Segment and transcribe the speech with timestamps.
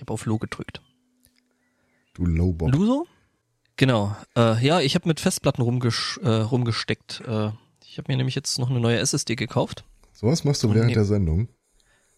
[0.00, 0.80] Ich habe auf Low gedrückt.
[2.14, 2.72] Du Lowbob.
[2.72, 3.06] Du so?
[3.76, 4.16] Genau.
[4.34, 7.20] Äh, ja, ich habe mit Festplatten rumgesch äh, rumgesteckt.
[7.26, 7.50] Äh,
[7.84, 9.84] ich habe mir nämlich jetzt noch eine neue SSD gekauft.
[10.14, 10.94] Sowas machst du während nee.
[10.94, 11.50] der Sendung?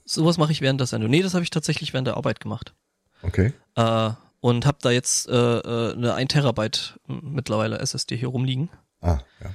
[0.04, 1.10] Sowas mache ich während der Sendung.
[1.10, 2.72] Nee, das habe ich tatsächlich während der Arbeit gemacht.
[3.22, 3.52] Okay.
[3.74, 8.70] Äh, und habe da jetzt äh, äh, eine 1 Terabyte mittlerweile SSD hier rumliegen.
[9.00, 9.50] Ah, ja.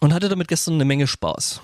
[0.00, 1.62] Und hatte damit gestern eine Menge Spaß.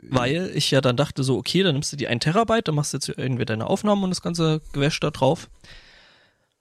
[0.00, 2.92] Weil ich ja dann dachte so, okay, dann nimmst du die 1 Terabyte, dann machst
[2.92, 5.48] du jetzt irgendwie deine Aufnahmen und das ganze Gewäsch da drauf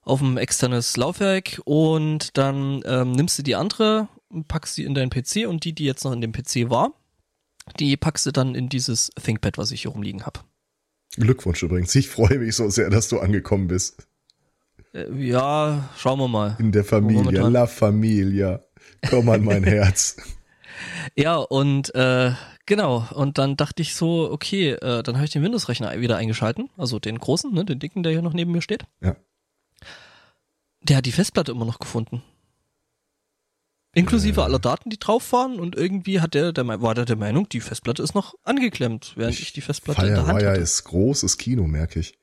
[0.07, 4.07] auf ein externes Laufwerk und dann ähm, nimmst du die andere,
[4.47, 6.93] packst sie in deinen PC und die, die jetzt noch in dem PC war,
[7.77, 10.39] die packst du dann in dieses ThinkPad, was ich hier rumliegen habe.
[11.17, 11.93] Glückwunsch übrigens.
[11.95, 14.07] Ich freue mich so sehr, dass du angekommen bist.
[14.93, 16.55] Äh, ja, schauen wir mal.
[16.59, 17.53] In der Familie, Momentan.
[17.53, 18.63] La Familia.
[19.09, 20.15] Komm an mein Herz.
[21.15, 22.31] Ja, und äh,
[22.67, 26.69] genau, und dann dachte ich so, okay, äh, dann habe ich den Windows-Rechner wieder eingeschalten,
[26.77, 28.83] also den großen, ne, den dicken, der hier noch neben mir steht.
[29.01, 29.15] Ja.
[30.81, 32.21] Der hat die Festplatte immer noch gefunden.
[33.93, 34.43] Inklusive Äh.
[34.43, 37.61] aller Daten, die drauf waren und irgendwie hat der, der war der der Meinung, die
[37.61, 40.61] Festplatte ist noch angeklemmt, während ich, die Festplatte in der Hand Firewire hatte.
[40.61, 42.13] ist großes Kino, merke ich.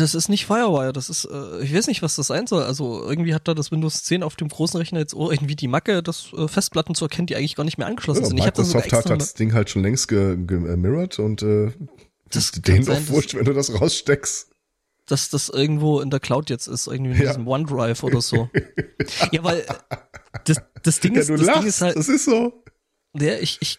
[0.00, 2.62] Das ist nicht Firewire, das ist, äh, ich weiß nicht, was das sein soll.
[2.62, 6.02] Also irgendwie hat da das Windows 10 auf dem großen Rechner jetzt irgendwie die Macke,
[6.02, 8.38] das äh, Festplatten zu erkennen, die eigentlich gar nicht mehr angeschlossen Ja, sind.
[8.38, 11.72] Ich hab da sogar Microsoft hat das Ding halt schon längst gemirrored und äh,
[12.30, 14.50] Das ist denen sein, doch wurscht, wenn du das raussteckst.
[15.06, 17.28] dass das irgendwo in der Cloud jetzt ist, irgendwie in Ja.
[17.28, 18.48] diesem OneDrive oder so.
[19.30, 19.62] ja, weil
[20.46, 22.64] das, das Ding Ja, ist, du das lachst, Ding ist halt, das ist so.
[23.12, 23.78] der ich, ich,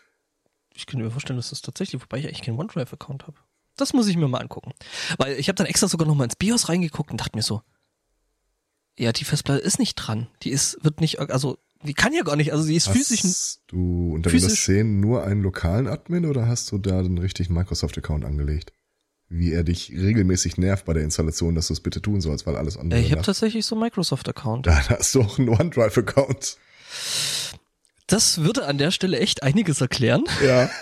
[0.75, 3.37] ich könnte mir vorstellen, dass das tatsächlich, wobei ich eigentlich keinen OneDrive-Account habe.
[3.77, 4.71] Das muss ich mir mal angucken.
[5.17, 7.61] Weil ich habe dann extra sogar noch mal ins BIOS reingeguckt und dachte mir so,
[8.97, 10.27] ja, die Festplatte ist nicht dran.
[10.43, 13.61] Die ist, wird nicht, also, die kann ja gar nicht, also sie ist physisch, Hast
[13.67, 17.53] du unter Windows physisch- 10 nur einen lokalen Admin oder hast du da den richtigen
[17.53, 18.71] Microsoft-Account angelegt?
[19.29, 22.55] Wie er dich regelmäßig nervt bei der Installation, dass du es bitte tun sollst, weil
[22.55, 23.01] alles andere.
[23.01, 24.67] ich habe tatsächlich so einen Microsoft-Account.
[24.67, 26.57] Dann hast du auch einen OneDrive-Account.
[28.07, 30.23] Das würde an der Stelle echt einiges erklären.
[30.43, 30.69] Ja.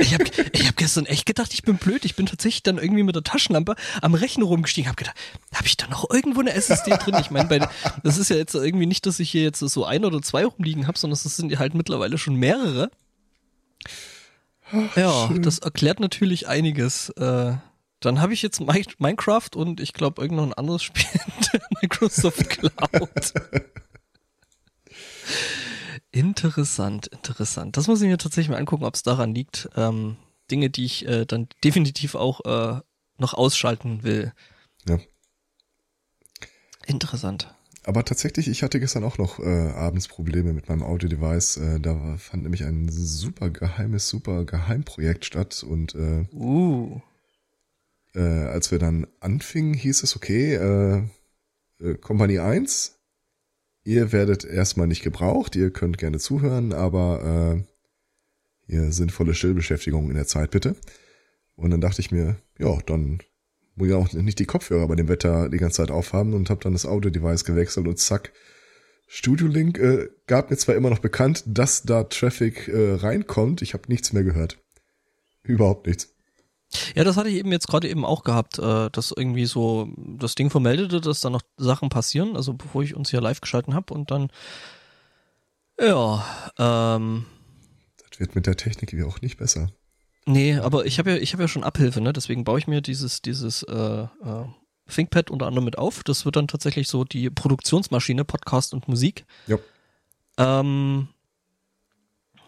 [0.00, 2.04] Ich habe ich hab gestern echt gedacht, ich bin blöd.
[2.04, 4.88] Ich bin tatsächlich dann irgendwie mit der Taschenlampe am Rechner rumgestiegen.
[4.88, 5.16] Hab gedacht,
[5.52, 7.16] habe ich da noch irgendwo eine SSD drin?
[7.20, 7.68] Ich meine,
[8.04, 10.86] das ist ja jetzt irgendwie nicht, dass ich hier jetzt so ein oder zwei rumliegen
[10.86, 12.90] habe, sondern das sind halt mittlerweile schon mehrere.
[14.94, 17.08] Ja, das erklärt natürlich einiges.
[17.10, 17.54] Äh,
[18.00, 21.44] dann habe ich jetzt Mi- Minecraft und ich glaube irgend noch ein anderes Spiel in
[21.52, 22.72] der Microsoft Cloud.
[26.10, 27.76] Interessant, interessant.
[27.76, 29.68] Das muss ich mir tatsächlich mal angucken, ob es daran liegt.
[29.76, 30.16] Ähm,
[30.50, 32.80] Dinge, die ich äh, dann definitiv auch äh,
[33.18, 34.32] noch ausschalten will.
[34.86, 34.98] ja.
[36.86, 37.54] Interessant.
[37.84, 41.56] Aber tatsächlich, ich hatte gestern auch noch äh, abends Probleme mit meinem Audio-Device.
[41.58, 45.62] Äh, da fand nämlich ein super geheimes, super Geheimprojekt statt.
[45.62, 47.00] Und äh, Uh.
[48.14, 51.02] äh, als wir dann anfingen, hieß es, okay, äh,
[51.80, 52.97] äh, Kompanie 1,
[53.88, 57.64] ihr werdet erstmal nicht gebraucht, ihr könnt gerne zuhören, aber
[58.68, 60.76] äh, ihr sinnvolle Stillbeschäftigung in der Zeit bitte.
[61.56, 63.20] Und dann dachte ich mir, ja, dann
[63.76, 66.60] muss ich auch nicht die Kopfhörer bei dem Wetter die ganze Zeit aufhaben und habe
[66.62, 68.32] dann das Audio-Device gewechselt und zack,
[69.06, 73.72] Studio Link äh, gab mir zwar immer noch bekannt, dass da Traffic äh, reinkommt, ich
[73.72, 74.58] habe nichts mehr gehört.
[75.44, 76.14] Überhaupt nichts.
[76.94, 80.34] Ja, das hatte ich eben jetzt gerade eben auch gehabt, äh, dass irgendwie so das
[80.34, 83.94] Ding vermeldete, dass da noch Sachen passieren, also bevor ich uns hier live geschalten habe
[83.94, 84.30] und dann
[85.80, 86.24] ja,
[86.58, 87.26] ähm,
[88.10, 89.70] Das wird mit der Technik wie auch nicht besser.
[90.26, 92.12] Nee, aber ich habe ja, ich habe ja schon Abhilfe, ne?
[92.12, 94.44] Deswegen baue ich mir dieses, dieses äh, äh,
[94.88, 96.02] ThinkPad unter anderem mit auf.
[96.02, 99.24] Das wird dann tatsächlich so die Produktionsmaschine, Podcast und Musik.
[99.46, 99.58] Ja.
[100.36, 101.08] Ähm,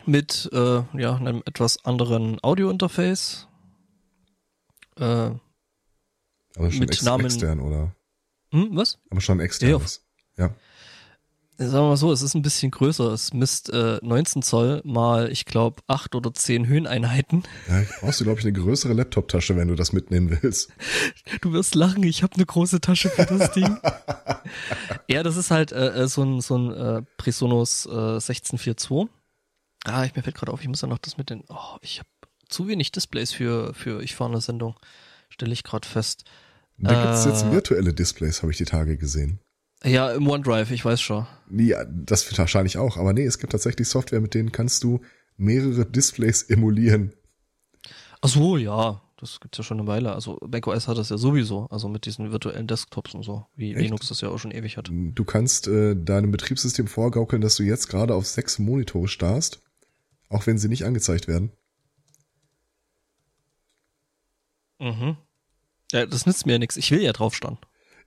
[0.06, 3.46] mit äh, ja, einem etwas anderen Audio-Interface.
[4.98, 7.94] Äh, Aber schon Mit ex Namen- extern, oder?
[8.52, 8.98] hm, was?
[9.10, 10.04] Aber schon externes.
[10.36, 10.54] Ja.
[11.58, 13.12] Sagen wir mal so, es ist ein bisschen größer.
[13.12, 17.42] Es misst äh, 19 Zoll mal, ich glaube, 8 oder 10 Höheneinheiten.
[17.68, 20.72] Ja, brauchst du, glaube ich, eine größere Laptop-Tasche, wenn du das mitnehmen willst.
[21.42, 23.76] Du wirst lachen, ich habe eine große Tasche für das Ding.
[25.06, 29.08] ja, das ist halt äh, äh, so ein, so ein äh, Presonus äh, 1642.
[29.84, 31.44] Ah, ich mir fällt gerade auf, ich muss ja noch das mit den.
[31.48, 32.08] Oh, ich habe
[32.50, 34.76] zu wenig Displays für, für ich fahre eine Sendung.
[35.28, 36.24] Stelle ich gerade fest.
[36.78, 37.52] Da gibt's jetzt Äh.
[37.52, 39.38] virtuelle Displays, habe ich die Tage gesehen.
[39.84, 41.26] Ja, im OneDrive, ich weiß schon.
[41.50, 45.00] Ja, das wird wahrscheinlich auch, aber nee, es gibt tatsächlich Software, mit denen kannst du
[45.36, 47.12] mehrere Displays emulieren.
[48.20, 49.00] Ach so, ja.
[49.18, 50.14] Das gibt's ja schon eine Weile.
[50.14, 53.82] Also macOS hat das ja sowieso, also mit diesen virtuellen Desktops und so, wie Echt?
[53.82, 54.88] Linux das ja auch schon ewig hat.
[54.90, 59.60] Du kannst äh, deinem Betriebssystem vorgaukeln, dass du jetzt gerade auf sechs Monitore starrst,
[60.30, 61.52] auch wenn sie nicht angezeigt werden.
[64.80, 65.16] Mhm.
[65.92, 66.76] Ja, das nützt mir ja nichts.
[66.76, 67.58] Ich will ja drauf starren.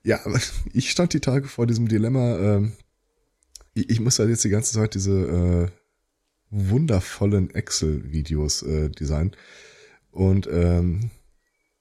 [0.04, 0.20] Ja,
[0.74, 2.38] ich stand die Tage vor diesem Dilemma.
[2.38, 2.74] Ähm,
[3.74, 5.68] ich, ich muss halt jetzt die ganze Zeit diese äh,
[6.50, 9.36] wundervollen Excel-Videos äh, designen.
[10.12, 11.12] Und ähm,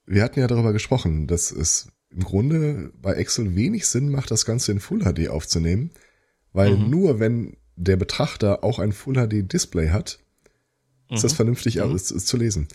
[0.06, 4.44] wir hatten ja darüber gesprochen, dass es im Grunde bei Excel wenig Sinn macht, das
[4.44, 5.90] Ganze in Full HD aufzunehmen,
[6.52, 6.90] weil mhm.
[6.90, 10.18] nur wenn der Betrachter auch ein Full HD Display hat,
[11.10, 11.22] ist mhm.
[11.22, 11.94] das vernünftig mhm.
[11.94, 12.68] ist zu lesen.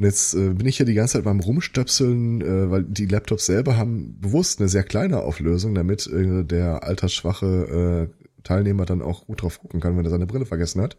[0.00, 3.44] Und jetzt äh, bin ich hier die ganze Zeit beim Rumstöpseln, äh, weil die Laptops
[3.44, 9.26] selber haben bewusst eine sehr kleine Auflösung, damit äh, der altersschwache äh, Teilnehmer dann auch
[9.26, 10.96] gut drauf gucken kann, wenn er seine Brille vergessen hat.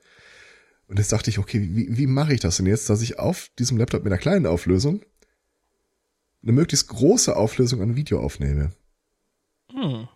[0.85, 3.49] Und jetzt dachte ich, okay, wie, wie mache ich das denn jetzt, dass ich auf
[3.57, 5.01] diesem Laptop mit einer kleinen Auflösung
[6.43, 8.69] eine möglichst große Auflösung an Video aufnehme?
[9.71, 10.09] Hm.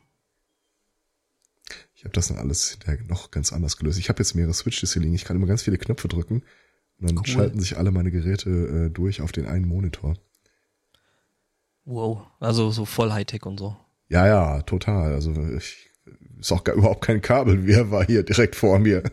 [1.96, 2.78] Ich habe das dann alles
[3.08, 3.98] noch ganz anders gelöst.
[3.98, 5.16] Ich habe jetzt mehrere Switches hier liegen.
[5.16, 6.44] Ich kann immer ganz viele Knöpfe drücken
[7.00, 7.28] und dann cool.
[7.28, 10.16] schalten sich alle meine Geräte äh, durch auf den einen Monitor.
[11.86, 13.76] Wow, also so voll Hightech und so.
[14.10, 15.14] Ja, ja, total.
[15.14, 15.90] Also ich
[16.40, 17.66] ist auch gar, überhaupt kein Kabel.
[17.66, 19.04] Wer war hier direkt vor mir?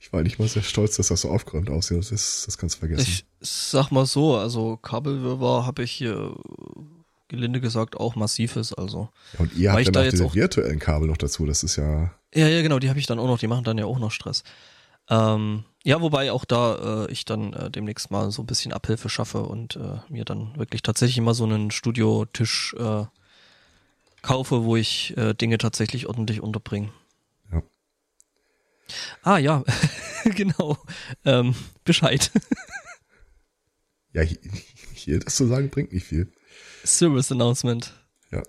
[0.00, 1.98] Ich war nicht mal sehr stolz, dass das so aufgeräumt aussieht.
[1.98, 3.06] Das, ist, das kannst du vergessen.
[3.08, 6.34] Ich sag mal so, also Kabelwirrwarr habe ich hier
[7.28, 8.74] gelinde gesagt auch massives.
[8.74, 11.46] Also ja, und ihr habt dann auch diese virtuellen Kabel noch dazu.
[11.46, 13.38] Das ist ja ja ja genau, die habe ich dann auch noch.
[13.38, 14.44] Die machen dann ja auch noch Stress.
[15.08, 19.10] Ähm, ja, wobei auch da äh, ich dann äh, demnächst mal so ein bisschen Abhilfe
[19.10, 23.04] schaffe und äh, mir dann wirklich tatsächlich immer so einen Studiotisch äh,
[24.22, 26.90] kaufe, wo ich äh, Dinge tatsächlich ordentlich unterbringe.
[27.52, 27.62] Ja.
[29.22, 29.62] Ah ja,
[30.24, 30.78] genau.
[31.26, 31.54] Ähm,
[31.84, 32.32] Bescheid.
[34.14, 34.22] ja,
[34.94, 36.32] hier das zu sagen bringt nicht viel.
[36.82, 37.92] Service Announcement.
[38.32, 38.42] Ja.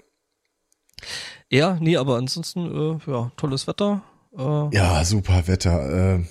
[1.50, 4.04] Ja, nee, aber ansonsten, äh, ja, tolles Wetter.
[4.38, 6.16] Äh, ja, super Wetter.
[6.20, 6.26] Äh,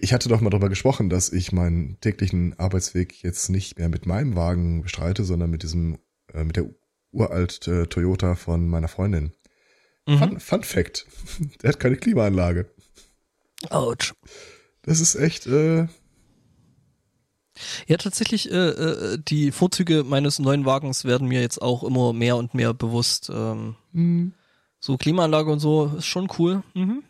[0.00, 4.06] ich hatte doch mal darüber gesprochen, dass ich meinen täglichen Arbeitsweg jetzt nicht mehr mit
[4.06, 5.98] meinem Wagen bestreite, sondern mit diesem,
[6.32, 6.66] äh, mit der
[7.12, 9.32] uralt äh, Toyota von meiner Freundin.
[10.06, 10.18] Mhm.
[10.18, 11.06] Fun, Fun Fact:
[11.62, 12.70] Der hat keine Klimaanlage.
[13.70, 14.14] Autsch.
[14.82, 15.46] Das ist echt.
[15.46, 15.88] Äh,
[17.86, 22.36] ja, tatsächlich, äh, äh, die Vorzüge meines neuen Wagens werden mir jetzt auch immer mehr
[22.36, 23.30] und mehr bewusst.
[23.32, 24.34] Ähm, mhm.
[24.80, 26.62] So Klimaanlage und so ist schon cool.
[26.74, 27.04] Mhm.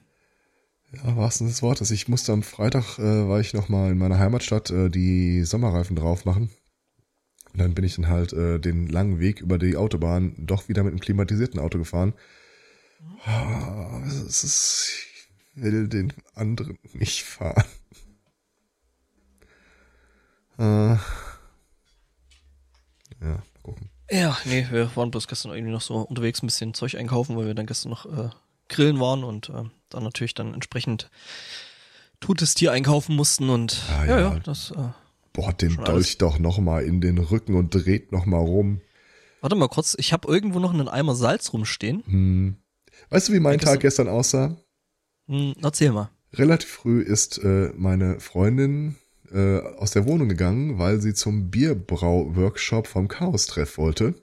[1.02, 1.90] Ja, wahrsten des Wortes.
[1.90, 6.24] Ich musste am Freitag, äh, war ich nochmal in meiner Heimatstadt, äh, die Sommerreifen drauf
[6.24, 6.50] machen.
[7.52, 10.82] Und dann bin ich dann halt äh, den langen Weg über die Autobahn doch wieder
[10.82, 12.14] mit einem klimatisierten Auto gefahren.
[13.26, 17.64] Oh, ist, ich will den anderen nicht fahren.
[20.58, 20.96] Äh,
[23.20, 23.90] ja, gucken.
[24.10, 27.46] Ja, nee, wir waren bloß gestern irgendwie noch so unterwegs ein bisschen Zeug einkaufen, weil
[27.46, 28.30] wir dann gestern noch äh,
[28.68, 31.10] grillen waren und äh, dann natürlich dann entsprechend
[32.20, 34.88] totes Tier einkaufen mussten und ah, ja, ja, das äh,
[35.32, 36.18] bohrt den Dolch alles.
[36.18, 38.80] doch noch mal in den Rücken und dreht noch mal rum.
[39.40, 42.02] Warte mal kurz, ich habe irgendwo noch einen Eimer Salz rumstehen.
[42.06, 42.56] Hm.
[43.10, 44.56] Weißt du, wie mein Tag gestern aussah?
[45.26, 46.10] Hm, erzähl mal.
[46.32, 48.96] Relativ früh ist äh, meine Freundin
[49.32, 54.14] äh, aus der Wohnung gegangen, weil sie zum Bierbrau-Workshop vom Chaos-Treff wollte.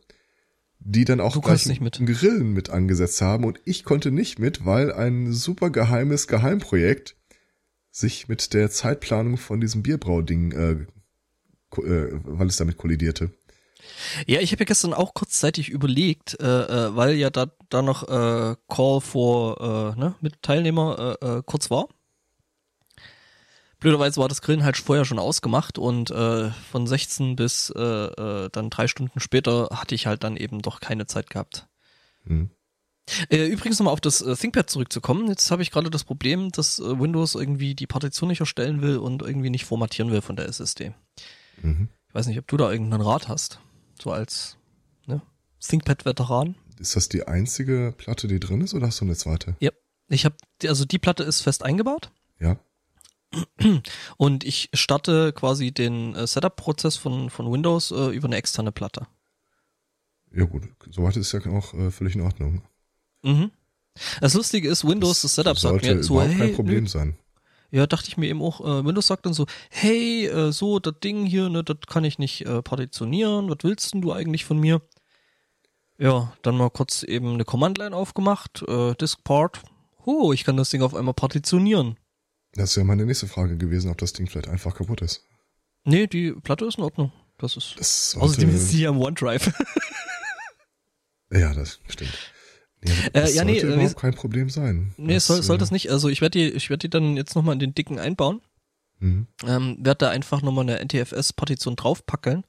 [0.84, 2.02] Die dann auch gleich mit.
[2.04, 7.16] Grillen mit angesetzt haben und ich konnte nicht mit, weil ein super geheimes Geheimprojekt
[7.92, 10.86] sich mit der Zeitplanung von diesem Bierbrau-Ding äh,
[11.78, 13.32] äh, weil es damit kollidierte.
[14.28, 18.04] Ja, ich habe ja gestern auch kurzzeitig überlegt, äh, äh, weil ja da, da noch
[18.04, 21.88] äh, Call for äh, ne, mit Teilnehmer äh, äh, kurz war.
[23.82, 28.50] Blöderweise war das Grillen halt vorher schon ausgemacht und äh, von 16 bis äh, äh,
[28.52, 31.68] dann drei Stunden später hatte ich halt dann eben doch keine Zeit gehabt.
[32.24, 32.52] Mhm.
[33.30, 35.28] Äh, übrigens nochmal auf das äh, ThinkPad zurückzukommen.
[35.30, 38.98] Jetzt habe ich gerade das Problem, dass äh, Windows irgendwie die Partition nicht erstellen will
[38.98, 40.94] und irgendwie nicht formatieren will von der SSD.
[41.64, 41.90] Mhm.
[42.08, 43.60] Ich weiß nicht, ob du da irgendeinen Rat hast.
[44.00, 44.58] So als
[45.08, 45.24] ne?
[45.60, 46.54] ThinkPad-Veteran.
[46.80, 49.56] Ist das die einzige Platte, die drin ist, oder hast du eine zweite?
[49.60, 49.72] Ja.
[50.08, 50.36] Ich habe,
[50.66, 52.12] also die Platte ist fest eingebaut.
[52.40, 52.60] Ja.
[54.18, 59.08] Und ich starte quasi den äh, Setup-Prozess von, von Windows äh, über eine externe Platte.
[60.34, 62.62] Ja gut, soweit ist ja auch äh, völlig in Ordnung.
[63.24, 63.52] Mhm.
[64.22, 66.90] Das Lustige ist, Windows, das, das Setup sagt mir so, hey, kein Problem nö.
[66.90, 67.18] sein.
[67.72, 70.96] Ja, dachte ich mir eben auch, äh, Windows sagt dann so, hey, äh, so, das
[71.04, 74.60] Ding hier, ne, das kann ich nicht äh, partitionieren, was willst denn du eigentlich von
[74.60, 74.82] mir?
[75.98, 79.62] Ja, dann mal kurz eben eine Command-Line aufgemacht, äh, Diskpart,
[80.06, 81.98] oh, ich kann das Ding auf einmal partitionieren.
[82.54, 85.26] Das ja meine nächste Frage gewesen, ob das Ding vielleicht einfach kaputt ist.
[85.84, 87.12] Nee, die Platte ist in Ordnung.
[87.38, 87.76] Das ist.
[87.78, 89.52] Das außerdem ist sie am OneDrive.
[91.32, 92.32] ja, das stimmt.
[92.84, 94.94] Nee, das äh, ja, sollte nee, überhaupt kein Problem sein.
[94.98, 95.92] Nee, das, soll, soll das äh, nicht.
[95.92, 98.42] Also ich werde die, ich werde die dann jetzt nochmal in den dicken einbauen.
[99.00, 99.28] Mhm.
[99.48, 102.44] Ähm, werde da einfach nochmal eine NTFS-Partition draufpackeln.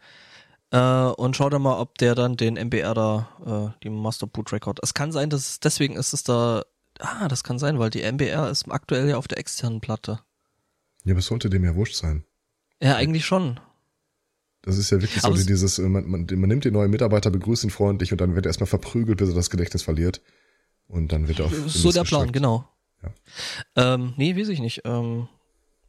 [0.70, 4.52] Äh, und schau dann mal, ob der dann den MBR da, äh, die Master Boot
[4.52, 4.80] Record.
[4.82, 6.64] Es kann sein, dass es, deswegen ist es da,
[7.00, 10.20] ah, das kann sein, weil die MBR ist aktuell ja auf der externen Platte.
[11.04, 12.24] Ja, aber es sollte dem ja wurscht sein.
[12.80, 13.58] Ja, eigentlich schon.
[14.62, 16.90] Das ist ja wirklich Aber so es- dieses, äh, man, man, man nimmt den neuen
[16.90, 20.20] Mitarbeiter, begrüßt ihn freundlich und dann wird er erstmal verprügelt, bis er das Gedächtnis verliert.
[20.86, 22.32] Und dann wird er auf so der Plan, gestreckt.
[22.34, 22.68] genau.
[23.02, 23.94] Ja.
[23.94, 24.82] Ähm, nee, weiß ich nicht.
[24.84, 25.26] Ähm,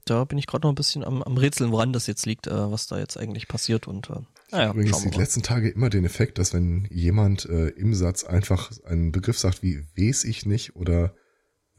[0.05, 2.71] da bin ich gerade noch ein bisschen am, am Rätseln, woran das jetzt liegt, äh,
[2.71, 4.15] was da jetzt eigentlich passiert und äh,
[4.53, 8.23] naja, Übrigens schauen die letzten Tage immer den Effekt, dass wenn jemand äh, im Satz
[8.23, 11.15] einfach einen Begriff sagt wie weiß ich nicht oder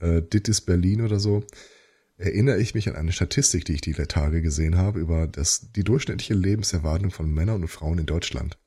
[0.00, 1.44] äh, dit ist Berlin oder so,
[2.16, 5.84] erinnere ich mich an eine Statistik, die ich die Tage gesehen habe über das, die
[5.84, 8.58] durchschnittliche Lebenserwartung von Männern und Frauen in Deutschland.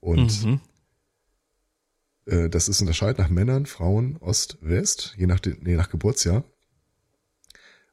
[0.00, 0.60] Und Mhm.
[2.26, 6.44] äh, das ist unterscheidend nach Männern, Frauen, Ost, West, je nach, je nach Geburtsjahr.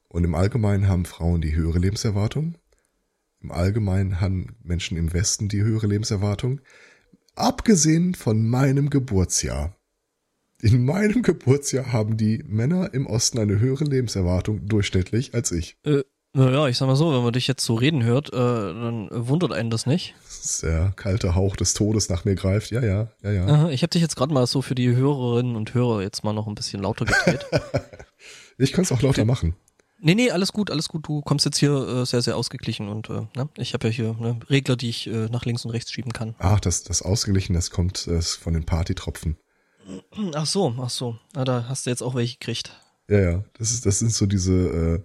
[0.07, 2.55] Und im Allgemeinen haben Frauen die höhere Lebenserwartung.
[3.41, 6.61] Im Allgemeinen haben Menschen im Westen die höhere Lebenserwartung.
[7.35, 9.75] Abgesehen von meinem Geburtsjahr.
[10.61, 15.77] In meinem Geburtsjahr haben die Männer im Osten eine höhere Lebenserwartung durchschnittlich als ich.
[15.85, 16.03] Äh,
[16.33, 19.53] naja, ich sag mal so, wenn man dich jetzt so reden hört, äh, dann wundert
[19.53, 20.15] einen das nicht.
[20.61, 22.71] Der kalte Hauch des Todes nach mir greift.
[22.71, 23.47] Ja, ja, ja, ja.
[23.47, 26.33] Aha, ich habe dich jetzt gerade mal so für die Hörerinnen und Hörer jetzt mal
[26.33, 27.45] noch ein bisschen lauter gedreht.
[28.61, 29.55] Ich kann es auch lauter machen.
[30.01, 31.07] Nee, nee, alles gut, alles gut.
[31.07, 33.49] Du kommst jetzt hier äh, sehr, sehr ausgeglichen und äh, ne?
[33.57, 36.35] ich habe ja hier ne, Regler, die ich äh, nach links und rechts schieben kann.
[36.39, 39.37] Ach, das, das ausgeglichen, das kommt äh, von den Partytropfen.
[40.35, 41.17] Ach so, ach so.
[41.33, 42.79] Na, da hast du jetzt auch welche gekriegt.
[43.07, 43.43] Ja, ja.
[43.57, 45.03] Das ist, das sind so diese äh,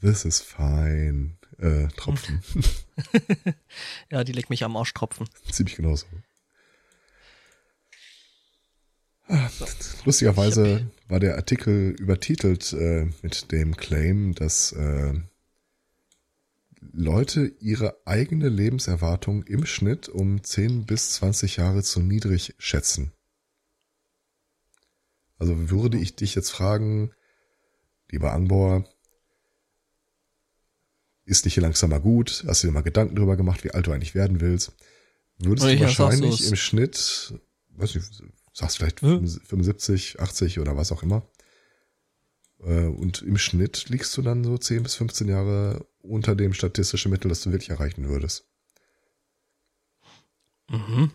[0.00, 2.42] This is fine äh, Tropfen.
[4.10, 5.28] Ja, die leck mich am Arsch tropfen.
[5.50, 6.06] Ziemlich genauso.
[9.28, 9.50] Ah,
[10.04, 15.14] Lustigerweise war der Artikel übertitelt äh, mit dem Claim, dass äh,
[16.92, 23.12] Leute ihre eigene Lebenserwartung im Schnitt um 10 bis 20 Jahre zu niedrig schätzen.
[25.38, 27.12] Also würde ich dich jetzt fragen,
[28.10, 28.88] lieber Anbor,
[31.24, 32.44] ist nicht hier langsam mal gut?
[32.46, 34.72] Hast du dir mal Gedanken drüber gemacht, wie alt du eigentlich werden willst?
[35.38, 37.34] Würdest du Ja, sagst wahrscheinlich im Schnitt,
[37.70, 38.22] weiß nicht,
[38.56, 39.26] sagst vielleicht Hm.
[39.26, 41.28] 75, 80 oder was auch immer.
[42.60, 47.10] Äh, Und im Schnitt liegst du dann so 10 bis 15 Jahre unter dem statistischen
[47.10, 48.46] Mittel, das du wirklich erreichen würdest.
[50.70, 51.10] Mhm.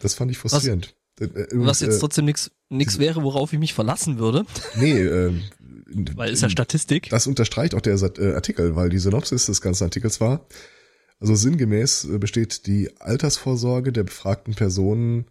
[0.00, 0.94] Das fand ich frustrierend.
[1.20, 4.92] Äh, äh, Was und, jetzt äh, trotzdem nix wäre, worauf ich mich verlassen würde, Nee,
[5.00, 5.32] äh,
[6.16, 7.08] weil ist ja Statistik.
[7.10, 10.46] Das unterstreicht auch der äh, Artikel, weil die Synopsis des ganzen Artikels war,
[11.20, 15.26] also sinngemäß besteht die Altersvorsorge der befragten Personen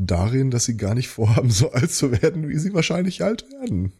[0.00, 3.92] darin, dass sie gar nicht vorhaben, so alt zu werden, wie sie wahrscheinlich alt werden.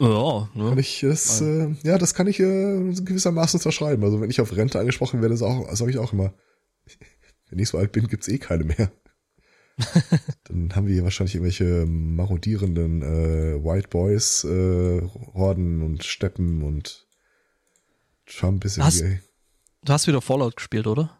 [0.00, 0.80] Ja, Kann ne?
[0.80, 4.04] ich es, äh, ja, das kann ich äh, gewissermaßen unterschreiben.
[4.04, 6.34] Also wenn ich auf Rente angesprochen werde, sage sag ich auch immer,
[7.50, 8.92] wenn ich so alt bin, gibt's eh keine mehr.
[10.44, 15.02] Dann haben wir hier wahrscheinlich irgendwelche marodierenden äh, White Boys, äh,
[15.34, 17.06] Horden und Steppen und
[18.26, 19.20] Trump ist Hast- irgendwie
[19.84, 21.17] Du hast wieder Fallout gespielt, oder?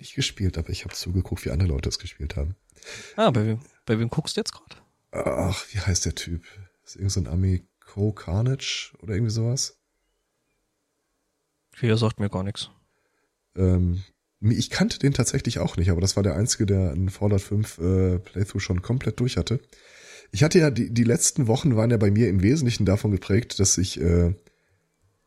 [0.00, 2.56] Nicht gespielt, aber ich habe zugeguckt, wie andere Leute es gespielt haben.
[3.16, 4.76] Ah, bei wem, bei wem guckst du jetzt gerade?
[5.12, 6.44] Ach, wie heißt der Typ?
[6.84, 9.78] Ist irgend so ein Ami Co Carnage oder irgendwie sowas?
[11.78, 12.70] Hier sagt mir gar nichts.
[13.56, 14.02] Ähm,
[14.40, 17.78] ich kannte den tatsächlich auch nicht, aber das war der einzige, der einen Fallout 5
[17.78, 19.60] äh, Playthrough schon komplett durch hatte.
[20.32, 23.58] Ich hatte ja, die, die letzten Wochen waren ja bei mir im Wesentlichen davon geprägt,
[23.58, 24.34] dass ich äh,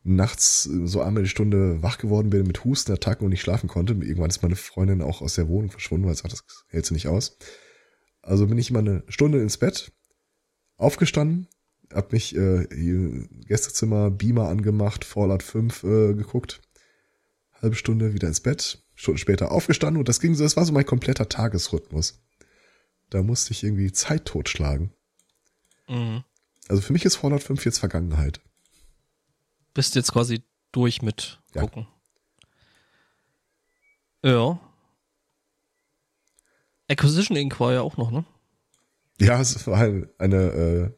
[0.04, 3.94] nachts äh, so einmal die Stunde wach geworden bin mit Hustenattacken und nicht schlafen konnte.
[3.94, 6.94] Irgendwann ist meine Freundin auch aus der Wohnung verschwunden, weil sie sagt, das hält sie
[6.94, 7.38] nicht aus.
[8.22, 9.92] Also bin ich immer eine Stunde ins Bett,
[10.76, 11.48] aufgestanden,
[11.92, 12.66] hab mich äh,
[13.46, 16.62] Gästezimmer Beamer angemacht, Fallout 5 äh, geguckt,
[17.60, 20.72] halbe Stunde wieder ins Bett, Stunden später aufgestanden und das ging so, das war so
[20.72, 22.22] mein kompletter Tagesrhythmus.
[23.10, 24.92] Da musste ich irgendwie Zeit totschlagen.
[25.88, 26.24] Mhm.
[26.68, 28.40] Also für mich ist Fallout 5 jetzt Vergangenheit.
[29.74, 31.62] Bist jetzt quasi durch mit Ja.
[31.62, 31.86] gucken.
[34.22, 34.58] Ja.
[36.88, 37.58] Acquisition Inc.
[37.60, 38.24] war ja auch noch, ne?
[39.20, 40.90] Ja, es war ein- eine äh,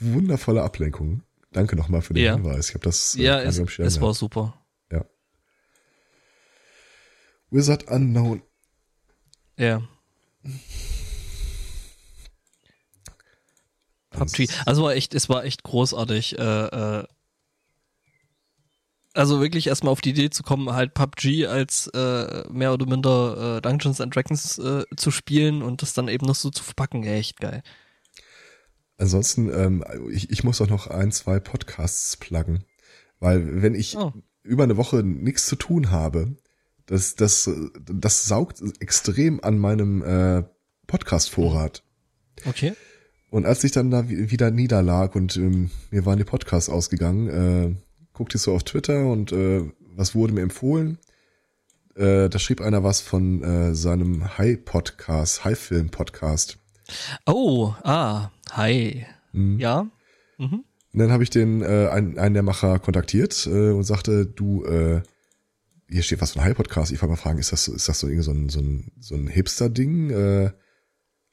[0.00, 1.22] wundervolle Ablenkung.
[1.52, 2.34] Danke nochmal für den Ja.
[2.34, 2.68] Hinweis.
[2.68, 4.60] Ich habe das äh, ja, es, Schirm es war super.
[4.90, 5.04] Ja.
[7.50, 8.42] Wizard Unknown.
[9.56, 9.82] Ja.
[14.10, 14.48] PUBG.
[14.66, 16.38] Also war echt, es war echt großartig.
[16.38, 17.06] Äh, äh,
[19.16, 23.56] also wirklich erstmal auf die Idee zu kommen, halt PUBG als äh, mehr oder minder
[23.56, 27.02] äh, Dungeons and Dragons äh, zu spielen und das dann eben noch so zu verpacken,
[27.04, 27.62] echt geil.
[28.98, 32.64] Ansonsten, ähm, ich, ich muss auch noch ein, zwei Podcasts pluggen.
[33.20, 34.12] Weil wenn ich Oh.
[34.42, 36.36] über eine Woche nichts zu tun habe,
[36.86, 37.50] das, das,
[37.90, 40.44] das saugt extrem an meinem äh,
[40.86, 41.82] Podcast-Vorrat.
[42.46, 42.74] Okay.
[43.30, 47.28] Und als ich dann da wi- wieder niederlag und ähm, mir waren die Podcasts ausgegangen,
[47.28, 47.85] äh,
[48.16, 49.62] guckte ich so auf Twitter und äh,
[49.94, 50.98] was wurde mir empfohlen?
[51.94, 56.58] Äh, da schrieb einer was von äh, seinem High-Podcast, High-Film-Podcast.
[57.26, 59.06] Oh, ah, hi.
[59.32, 59.58] Mhm.
[59.58, 59.90] Ja.
[60.38, 60.64] Mhm.
[60.92, 64.64] Und dann habe ich den äh, einen, einen der Macher kontaktiert äh, und sagte, du,
[64.64, 65.02] äh,
[65.90, 66.92] hier steht was von High-Podcast.
[66.92, 68.92] Ich wollte mal fragen, ist das so, ist das so irgendwie so ein, so ein,
[68.98, 70.10] so ein Hipster-Ding?
[70.10, 70.52] Äh,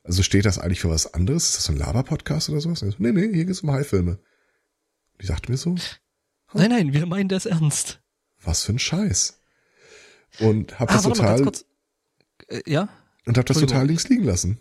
[0.03, 1.45] also steht das eigentlich für was anderes?
[1.45, 2.81] Ist das so ein Laber-Podcast oder sowas?
[2.83, 4.19] Und so, nee, nee, hier geht's um High-Filme.
[5.19, 5.75] Ich dachte mir so,
[6.53, 8.00] Nein, nein, wir meinen das ernst.
[8.43, 9.39] was für ein Scheiß.
[10.39, 11.65] Und hab Ah, das mal total, ganz kurz.
[12.50, 12.89] Äh, ja?
[13.25, 14.60] und hab das total links liegen lassen.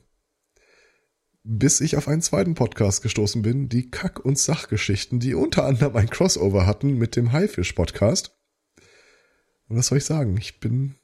[1.44, 5.96] Bis ich auf einen zweiten Podcast gestoßen bin, die Kack- und Sachgeschichten, die unter anderem
[5.96, 8.32] ein Crossover hatten mit dem Haifisch-Podcast.
[9.68, 10.36] Und was soll ich sagen?
[10.36, 10.94] Ich bin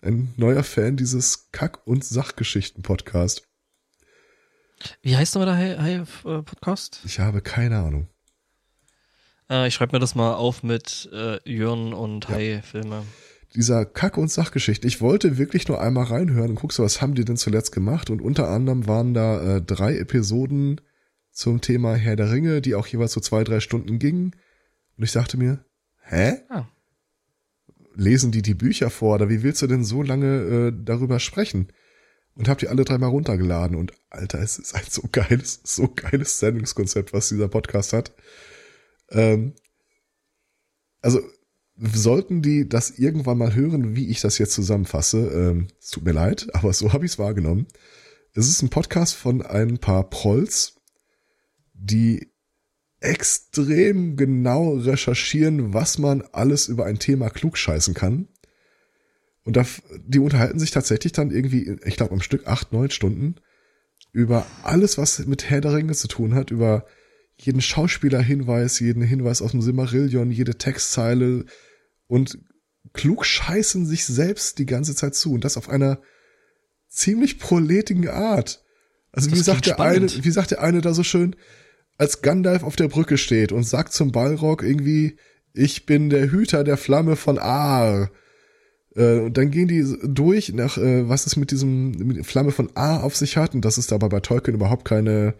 [0.00, 3.46] ein neuer Fan dieses Kack- und Sachgeschichten-Podcast.
[5.02, 7.00] Wie heißt nochmal der Hi äh, Podcast?
[7.04, 8.08] Ich habe keine Ahnung.
[9.52, 12.36] Äh, ich schreibe mir das mal auf mit äh, Jörn und Ja.
[12.36, 13.04] Hi-Filme.
[13.54, 14.88] dieser Kack- und Sachgeschichte.
[14.88, 18.08] Ich wollte wirklich nur einmal reinhören und guck so, was haben die denn zuletzt gemacht?
[18.08, 20.80] Und unter anderem waren da äh, drei Episoden
[21.30, 24.34] zum Thema Herr der Ringe, die auch jeweils so zwei, drei Stunden gingen.
[24.96, 25.64] Und ich dachte mir,
[26.04, 26.38] hä?
[26.48, 26.64] Ah.
[27.94, 29.16] Lesen die die Bücher vor?
[29.16, 31.68] Oder wie willst du denn so lange äh, darüber sprechen?
[32.34, 33.76] Und hab die alle dreimal runtergeladen.
[33.76, 38.12] Und Alter, es ist ein so geiles, so geiles Sendungskonzept, was dieser Podcast hat.
[39.12, 39.54] Ähm,
[41.00, 41.20] also
[41.76, 46.12] sollten die das irgendwann mal hören, wie ich das jetzt zusammenfasse, ähm, es tut mir
[46.12, 47.66] leid, aber so habe ich es wahrgenommen.
[48.34, 50.76] Es ist ein Podcast von ein paar Prolls,
[51.74, 52.32] die
[53.00, 58.28] extrem genau recherchieren, was man alles über ein Thema klugscheißen kann.
[59.44, 59.66] Und da,
[60.06, 63.34] die unterhalten sich tatsächlich dann irgendwie, ich glaube, am Stück acht, neun Stunden
[64.12, 66.86] über alles, was mit Herr der Ringe zu tun hat, über
[67.44, 71.44] jeden Schauspielerhinweis, jeden Hinweis aus dem Simmerillion, jede Textzeile
[72.06, 72.38] und
[72.92, 76.00] klug scheißen sich selbst die ganze Zeit zu und das auf einer
[76.88, 78.62] ziemlich proletigen Art.
[79.12, 80.24] Also wie Das sagt klingt der eine, spannend.
[80.24, 81.36] wie sagt der eine da so schön,
[81.98, 85.16] als Gandalf auf der Brücke steht und sagt zum Balrog irgendwie,
[85.52, 88.10] ich bin der Hüter der Flamme von Aar.
[88.94, 92.70] Äh, Und dann gehen die durch nach, äh, was es mit diesem mit Flamme von
[92.74, 95.34] Aar auf sich hat und dass es dabei bei Tolkien überhaupt keine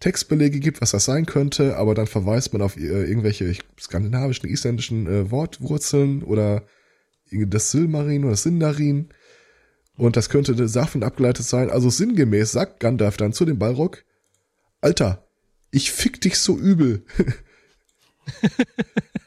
[0.00, 5.06] Textbelege gibt, was das sein könnte, aber dann verweist man auf äh, irgendwelche skandinavischen, isländischen
[5.06, 6.64] äh, Wortwurzeln oder
[7.30, 9.08] das Silmarin oder das Sindarin.
[9.96, 11.70] Und das könnte davon abgeleitet sein.
[11.70, 14.04] Also sinngemäß sagt Gandalf dann zu dem Balrog,
[14.80, 15.26] Alter,
[15.70, 17.02] ich fick dich so übel.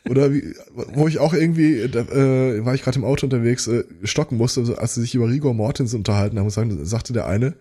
[0.09, 3.83] Oder wie, wo ich auch irgendwie, da, äh, war ich gerade im Auto unterwegs, äh,
[4.03, 7.55] stocken musste, als sie sich über Rigor Mortens unterhalten haben, sagte der eine,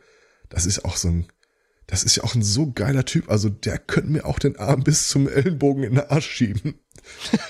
[0.49, 1.27] das ist auch so ein,
[1.91, 4.83] das ist ja auch ein so geiler Typ, also der könnte mir auch den Arm
[4.85, 6.75] bis zum Ellenbogen in den Arsch schieben.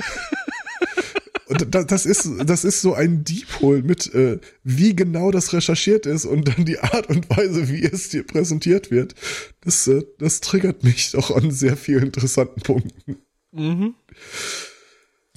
[1.46, 5.52] Und da- das ist, das ist so ein Deep Hole mit, äh, wie genau das
[5.52, 9.16] recherchiert ist und dann die Art und Weise, wie es dir präsentiert wird.
[9.62, 13.16] Das, äh, das triggert mich doch an sehr vielen interessanten Punkten.
[13.50, 13.94] Mhm.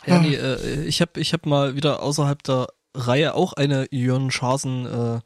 [0.06, 0.22] Ja, Ah.
[0.22, 4.86] nee, äh, ich habe ich hab mal wieder außerhalb der Reihe auch eine Jörn Scharsen
[4.86, 5.20] äh,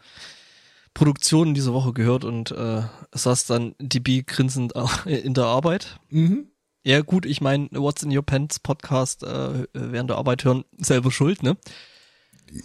[0.98, 2.82] Produktion diese Woche gehört und äh,
[3.14, 4.74] saß dann DB grinsend
[5.06, 6.00] in der Arbeit.
[6.10, 6.48] Mhm.
[6.84, 11.12] Ja gut, ich meine, What's in Your Pants Podcast äh, während der Arbeit hören, selber
[11.12, 11.56] schuld, ne?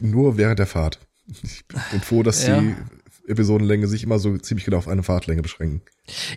[0.00, 1.00] Nur während der Fahrt.
[1.42, 2.60] Ich bin froh, dass Ja.
[2.60, 2.74] die
[3.26, 5.82] Episodenlänge sich immer so ziemlich genau auf eine Fahrtlänge beschränken.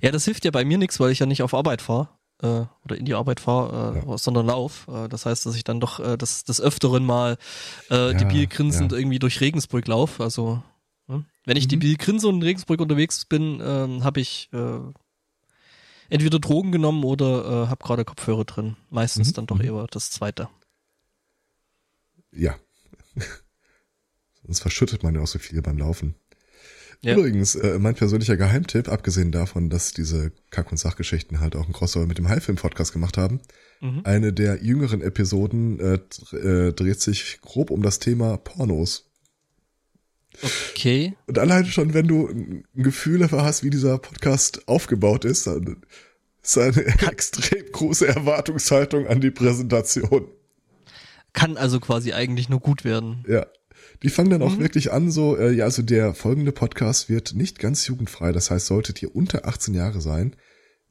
[0.02, 2.10] Ja, das hilft ja bei mir nichts, weil ich ja nicht auf Arbeit fahre
[2.42, 4.18] äh, oder in die Arbeit fahre, äh, Ja.
[4.18, 4.88] sondern lauf.
[4.92, 7.38] Äh, das heißt, dass ich dann doch äh, des, des Öfteren mal
[7.90, 8.98] äh, Ja, die Biel grinsend ja.
[8.98, 10.20] irgendwie durch Regensburg lauf.
[10.20, 10.62] Also?
[11.46, 11.82] Wenn ich die Mhm.
[11.82, 14.80] Biel grinse und in Regensburg unterwegs bin, ähm, habe ich äh,
[16.10, 18.76] entweder Drogen genommen oder äh, habe gerade Kopfhörer drin.
[18.90, 19.66] Meistens Mhm, dann doch mhm.
[19.66, 20.50] eher das Zweite.
[22.32, 22.56] Ja.
[24.44, 26.16] Sonst verschüttet man ja auch so viel beim Laufen.
[27.02, 27.14] Ja.
[27.16, 31.74] Übrigens, äh, mein persönlicher Geheimtipp, abgesehen davon, dass diese Kack- und Sachgeschichten halt auch ein
[31.74, 33.42] Crossover mit dem Highfilm-Podcast gemacht haben,
[33.82, 34.02] Mhm.
[34.06, 36.00] eine der jüngeren Episoden äh,
[36.36, 39.12] äh, dreht sich grob um das Thema Pornos.
[40.72, 41.14] Okay.
[41.28, 45.78] Und alleine schon, wenn du ein Gefühl dafür hast, wie dieser Podcast aufgebaut ist, dann
[46.44, 50.28] ist eine extrem große Erwartungshaltung an die Präsentation.
[51.34, 53.26] Kann also quasi eigentlich nur gut werden.
[53.28, 53.46] Ja.
[54.04, 54.62] Die fangen dann auch Mhm.
[54.62, 58.32] wirklich an, so, äh, ja, also der folgende Podcast wird nicht ganz jugendfrei.
[58.32, 60.36] Das heißt, solltet ihr unter 18 Jahre sein,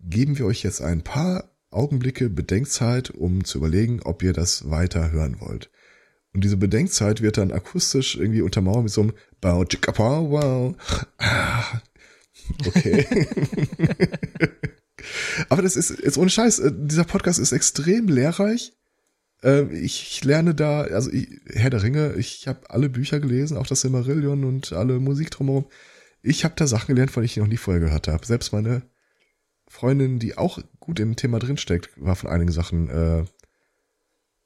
[0.00, 5.10] geben wir euch jetzt ein paar Augenblicke Bedenkzeit, um zu überlegen, ob ihr das weiter
[5.10, 5.70] hören wollt.
[6.34, 10.74] Und diese Bedenkzeit wird dann akustisch irgendwie untermauert mit so einem pow, wow.
[11.18, 11.80] Ah,
[12.66, 13.06] Okay.
[15.48, 18.72] Aber das ist jetzt ohne Scheiß, äh, dieser Podcast ist extrem lehrreich.
[19.42, 23.56] Ähm, Ich, ich lerne da, also ich, Herr der Ringe, ich habe alle Bücher gelesen,
[23.56, 25.66] auch das Silmarillion und alle Musik drumherum.
[26.22, 28.24] Ich habe da Sachen gelernt, von denen ich noch nie vorher gehört habe.
[28.26, 28.82] Selbst meine
[29.68, 33.24] Freundin, die auch gut im Thema drinsteckt, war von einigen Sachen äh,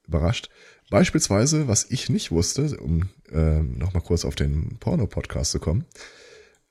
[0.06, 0.50] überrascht.
[0.90, 5.84] Beispielsweise, was ich nicht wusste, um äh, nochmal kurz auf den Porno-Podcast zu kommen,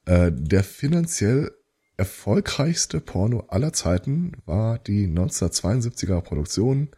[0.06, 1.52] äh, der finanziell
[1.98, 6.90] erfolgreichste Porno aller Zeiten war die 1972er Produktion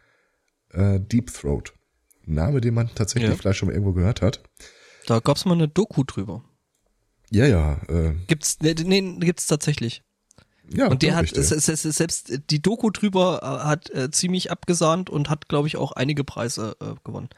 [0.70, 1.72] äh, Deep Throat.
[2.26, 3.36] Name, den man tatsächlich Ja.
[3.36, 4.42] vielleicht schon mal irgendwo gehört hat.
[5.06, 6.44] Da gab's mal eine Doku drüber.
[7.30, 10.02] Ja, ja, äh, Gibt's, nee, nee gibt's tatsächlich.
[10.72, 10.88] Ja.
[10.88, 15.68] Und der hat, selbst die Doku drüber äh, hat äh, ziemlich abgesahnt und hat, glaube
[15.68, 17.28] ich, auch einige Preise äh, gewonnen.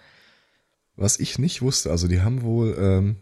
[0.96, 3.16] Was ich nicht wusste, also die haben wohl, ähm,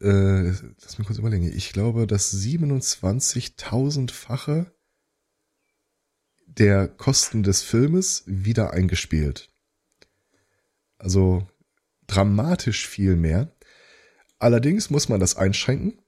[0.00, 4.70] äh, lass mich kurz überlegen, ich glaube, das 27.000-fache
[6.46, 9.50] der Kosten des Filmes wieder eingespielt.
[10.98, 11.48] Also
[12.06, 13.50] dramatisch viel mehr.
[14.38, 16.01] Allerdings muss man das einschränken,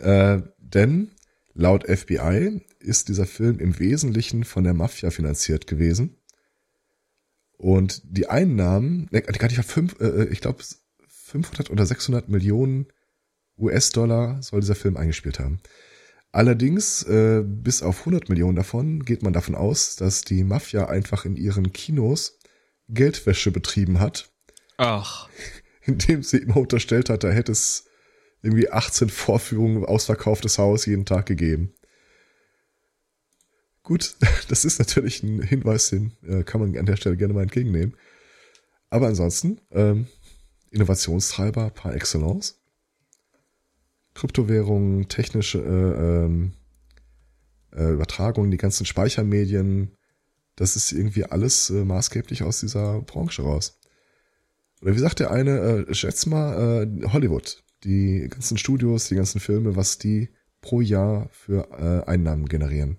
[0.00, 1.10] äh, denn
[1.54, 6.16] laut FBI ist dieser Film im Wesentlichen von der Mafia finanziert gewesen.
[7.56, 10.62] Und die Einnahmen, ne, gar nicht, fünf, äh, ich glaube
[11.06, 12.86] 500 oder 600 Millionen
[13.56, 15.60] US-Dollar soll dieser Film eingespielt haben.
[16.32, 21.24] Allerdings, äh, bis auf 100 Millionen davon geht man davon aus, dass die Mafia einfach
[21.24, 22.38] in ihren Kinos
[22.88, 24.32] Geldwäsche betrieben hat,
[24.76, 25.28] Ach.
[25.84, 27.86] indem sie immer unterstellt hat, da hätte es
[28.44, 31.74] irgendwie 18 Vorführungen ausverkauftes Haus jeden Tag gegeben.
[33.82, 34.16] Gut,
[34.48, 37.96] das ist natürlich ein Hinweis, den äh, kann man an der Stelle gerne mal entgegennehmen.
[38.90, 40.06] Aber ansonsten, ähm,
[40.70, 42.60] Innovationstreiber par excellence.
[44.14, 46.52] Kryptowährungen, technische äh, ähm,
[47.72, 49.96] äh, Übertragungen, die ganzen Speichermedien,
[50.56, 53.80] das ist irgendwie alles äh, maßgeblich aus dieser Branche raus.
[54.82, 59.40] Oder wie sagt der eine, äh, schätz mal äh, Hollywood, die ganzen Studios, die ganzen
[59.40, 62.98] Filme, was die pro Jahr für äh, Einnahmen generieren.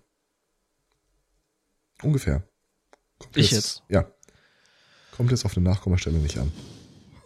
[2.03, 2.47] Ungefähr.
[3.17, 3.83] Kommt Ich jetzt?
[3.89, 4.11] Ja.
[5.11, 6.51] Kommt jetzt auf eine Nachkommastelle nicht an.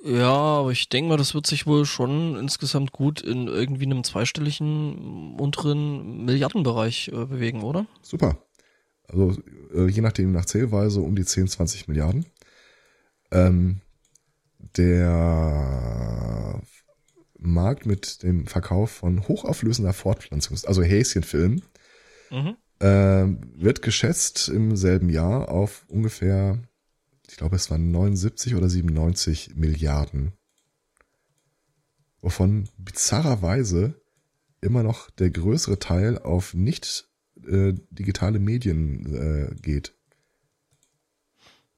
[0.04, 4.04] Ja, aber ich denke mal, das wird sich wohl schon insgesamt gut in irgendwie einem
[4.04, 7.86] zweistelligen unteren Milliardenbereich äh, bewegen, oder?
[8.02, 8.38] Super.
[9.08, 9.36] Also
[9.74, 12.26] äh, je nachdem nach Zählweise um die 10, 20 Milliarden.
[13.32, 13.82] Ähm,
[14.78, 16.09] der
[17.40, 21.64] Markt mit dem Verkauf von hochauflösender Fortpflanzungs-, also Häschenfilmen,
[22.32, 22.58] Mhm.
[22.80, 26.62] ähm, wird geschätzt im selben Jahr auf ungefähr,
[27.28, 30.34] ich glaube es waren 79 oder 97 Milliarden.
[32.22, 34.00] Wovon bizarrerweise
[34.62, 37.10] immer noch der größere Teil auf nicht
[37.48, 39.96] äh, digitale Medien äh, geht.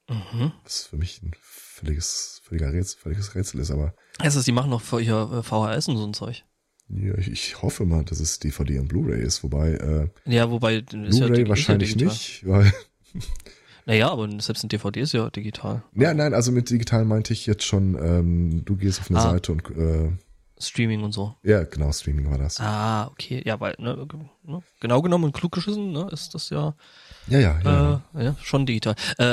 [0.10, 0.52] Mhm.
[0.64, 1.32] Was für mich ein
[1.82, 5.88] völliges, völliger Rätsel, völliges Rätsel ist, aber Also die machen noch für ihr äh, VHS
[5.90, 6.44] und so ein Zeug.
[6.90, 10.76] ja, ich, ich hoffe mal, dass es DVD und Blu-ray ist, wobei äh, Ja, wobei
[10.78, 12.72] ist ja, Blu-ray dig- wahrscheinlich ist ja nicht, weil
[13.88, 15.84] Naja, aber selbst ein DVD ist ja digital.
[15.96, 19.32] Ja, nein, also mit digital meinte ich jetzt schon, ähm, du gehst auf eine Ah.
[19.32, 20.12] Seite und äh,
[20.62, 21.36] Streaming und so.
[21.44, 22.60] ja, genau, Streaming war das.
[22.60, 23.42] Ah, okay.
[23.46, 24.08] Ja, weil, ne,
[24.44, 26.74] ne, genau genommen und klug geschissen, ne, ist das ja,
[27.28, 28.02] Ja, ja, ja.
[28.16, 28.96] äh, ja schon digital.
[29.20, 29.24] Äh,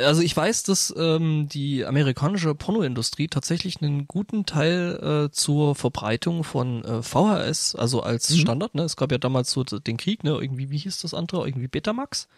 [0.00, 5.74] äh, also ich weiß, dass ähm, die amerikanische Pornoindustrie tatsächlich einen guten Teil äh, zur
[5.74, 8.34] Verbreitung von äh, VHS, also als Mhm.
[8.36, 11.46] Standard, ne, es gab ja damals so den Krieg, ne, irgendwie, wie hieß das andere,
[11.46, 12.28] irgendwie Betamax?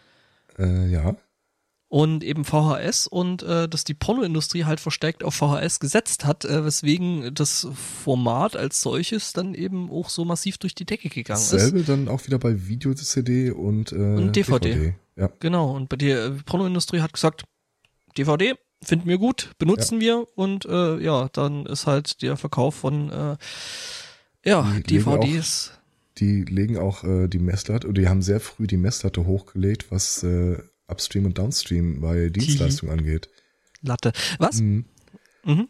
[0.59, 1.15] Äh, ja.
[1.91, 6.65] Und eben VHS und äh, dass die Pornoindustrie halt verstärkt auf VHS gesetzt hat, äh,
[6.65, 11.53] weswegen das Format als solches dann eben auch so massiv durch die Decke gegangen ist.
[11.53, 14.95] Dasselbe dann auch wieder bei Video-CD und, äh, Und DVD.
[15.17, 17.43] Ja, Genau, und bei der äh, Pornoindustrie hat gesagt,
[18.17, 23.11] DVD finden wir gut, benutzen wir und äh, ja, dann ist halt der Verkauf von
[23.11, 23.37] äh,
[24.49, 25.73] ja, Die legen DVDs.
[26.19, 30.23] die legen auch äh, die Messlatte, oder die haben sehr früh die Messlatte hochgelegt, was
[30.23, 30.57] äh,
[30.91, 33.29] Upstream und Downstream bei Dienstleistungen angeht.
[33.83, 34.13] Latte.
[34.39, 34.61] Was?
[34.61, 34.85] Mhm.
[35.45, 35.69] Mhm.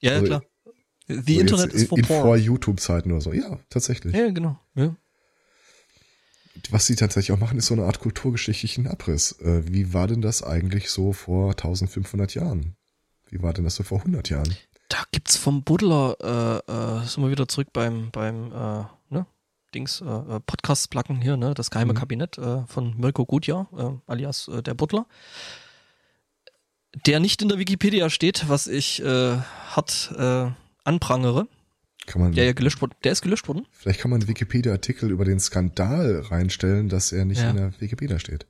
[0.00, 0.42] Ja, Also, klar.
[1.06, 2.36] The So Internet jetzt is for in, in vor.
[2.36, 3.32] YouTube-Zeiten oder so.
[3.32, 4.14] Ja, tatsächlich.
[4.14, 4.58] Ja, genau.
[4.74, 4.96] Ja.
[6.70, 9.32] Was sie tatsächlich auch machen, ist so eine Art kulturgeschichtlichen Abriss.
[9.40, 12.76] Äh, wie war denn das eigentlich so vor 1500 Jahren?
[13.28, 14.54] Wie war denn das so vor 100 Jahren?
[14.88, 16.16] Da gibt's vom Buddler,
[16.68, 18.84] äh, äh, sind wir wieder zurück beim, beim, äh?
[19.74, 21.98] Dings äh, äh Podcasts placken hier, ne, das geheime mhm.
[21.98, 25.06] Kabinett äh, von Mirko Gutjahr, äh, alias äh, der Butler.
[27.06, 30.46] Der nicht in der Wikipedia steht, was ich äh, hart äh,
[30.84, 31.48] anprangere.
[32.06, 32.94] Kann man, der ja gelöscht wurde.
[33.02, 33.66] Der ist gelöscht worden.
[33.72, 37.50] Vielleicht kann man einen Wikipedia-Artikel über den Skandal reinstellen, dass er nicht ja.
[37.50, 38.46] in der Wikipedia steht.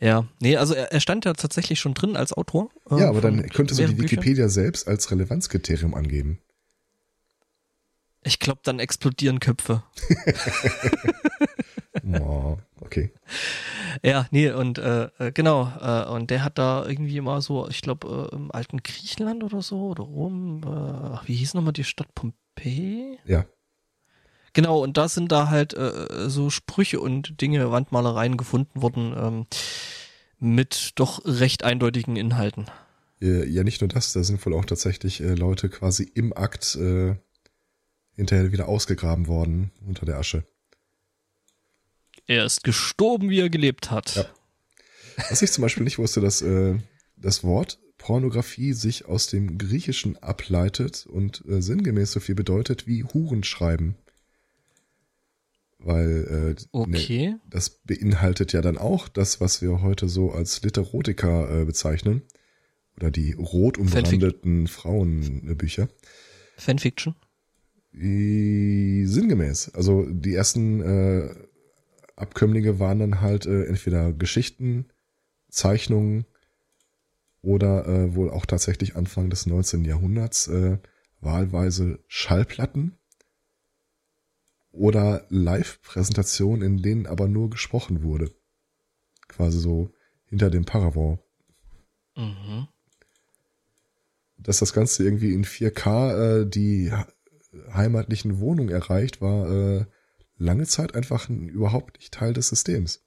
[0.00, 2.70] Ja, nee, also er, er stand ja tatsächlich schon drin als Autor.
[2.90, 4.50] Äh, ja, aber dann könnte so die Wikipedia Büchern.
[4.50, 6.38] selbst als Relevanzkriterium angeben.
[8.24, 9.82] Ich glaube, dann explodieren Köpfe.
[12.20, 13.12] oh, okay.
[14.02, 17.80] Ja, nee, und äh, äh, genau, äh, und der hat da irgendwie immer so, ich
[17.80, 22.14] glaube, äh, im alten Griechenland oder so, oder Rom, äh, wie hieß nochmal die Stadt
[22.14, 23.18] Pompeji?
[23.24, 23.44] Ja.
[24.52, 29.46] Genau, und da sind da halt äh, so Sprüche und Dinge, Wandmalereien gefunden worden, ähm,
[30.40, 32.66] mit doch recht eindeutigen Inhalten.
[33.20, 37.16] Ja, nicht nur das, da sind wohl auch tatsächlich Leute quasi im Akt äh,
[38.18, 40.44] hinterher wieder ausgegraben worden unter der Asche.
[42.26, 44.16] Er ist gestorben, wie er gelebt hat.
[44.16, 44.26] Ja.
[45.30, 46.76] Was ich zum Beispiel nicht wusste, dass äh,
[47.16, 53.04] das Wort Pornografie sich aus dem Griechischen ableitet und äh, sinngemäß so viel bedeutet wie
[53.04, 53.96] Hurenschreiben.
[55.78, 57.28] Weil äh, okay.
[57.30, 62.22] ne, das beinhaltet ja dann auch das, was wir heute so als Literotika äh, bezeichnen.
[62.96, 65.88] Oder die rot umbrandeten Frauenbücher.
[66.56, 67.14] Fanfiction?
[68.00, 69.74] Sinngemäß.
[69.74, 71.34] Also die ersten äh,
[72.16, 74.86] Abkömmlinge waren dann halt äh, entweder Geschichten,
[75.48, 76.26] Zeichnungen
[77.42, 79.84] oder äh, wohl auch tatsächlich Anfang des 19.
[79.84, 80.78] Jahrhunderts äh,
[81.20, 82.96] wahlweise Schallplatten
[84.70, 88.30] oder Live-Präsentationen, in denen aber nur gesprochen wurde.
[89.26, 89.90] Quasi so
[90.26, 91.20] hinter dem Paravent.
[92.16, 92.68] Mhm.
[94.36, 96.92] Dass das Ganze irgendwie in 4K äh, die
[97.72, 99.84] heimatlichen Wohnungen erreicht, war äh,
[100.36, 103.04] lange Zeit einfach überhaupt nicht Teil des Systems.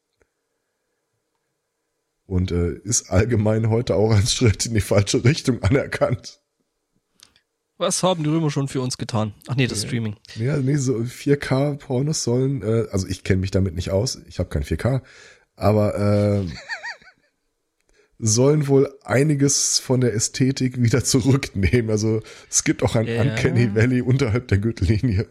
[2.25, 6.41] Und äh, ist allgemein heute auch ein Schritt in die falsche Richtung anerkannt.
[7.77, 9.33] Was haben die Römer schon für uns getan?
[9.47, 10.15] Ach nee, das Streaming.
[10.35, 14.49] Ja, nee, so 4K-Pornos sollen, äh, also ich kenne mich damit nicht aus, ich habe
[14.49, 15.01] kein 4K,
[15.55, 16.45] aber äh,
[18.21, 21.89] sollen wohl einiges von der Ästhetik wieder zurücknehmen.
[21.89, 23.21] Also es gibt auch ein ja.
[23.21, 25.27] Uncanny Valley unterhalb der Gürtellinie.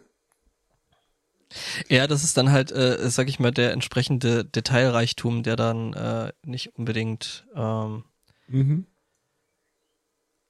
[1.89, 6.31] Ja, das ist dann halt, äh, sag ich mal, der entsprechende Detailreichtum, der dann äh,
[6.45, 7.45] nicht unbedingt.
[7.55, 8.03] Ähm
[8.47, 8.85] mhm.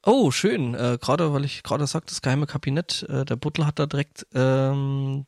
[0.03, 0.73] Oh, schön.
[0.73, 4.27] Äh, gerade weil ich gerade sagte, das geheime Kabinett, äh, der Butler hat da direkt
[4.33, 5.25] ähm,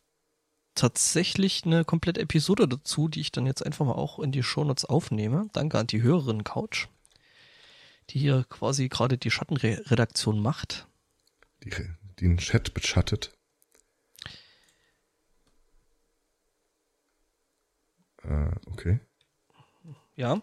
[0.76, 4.86] tatsächlich eine komplette Episode dazu, die ich dann jetzt einfach mal auch in die Shownotes
[4.86, 5.50] aufnehme.
[5.54, 6.88] Danke an die Hörerin Couch,
[8.10, 10.88] die hier quasi gerade die Schattenredaktion macht.
[11.64, 11.72] Die,
[12.20, 13.34] den Chat beschattet.
[18.24, 19.00] Äh, okay.
[20.16, 20.42] Ja.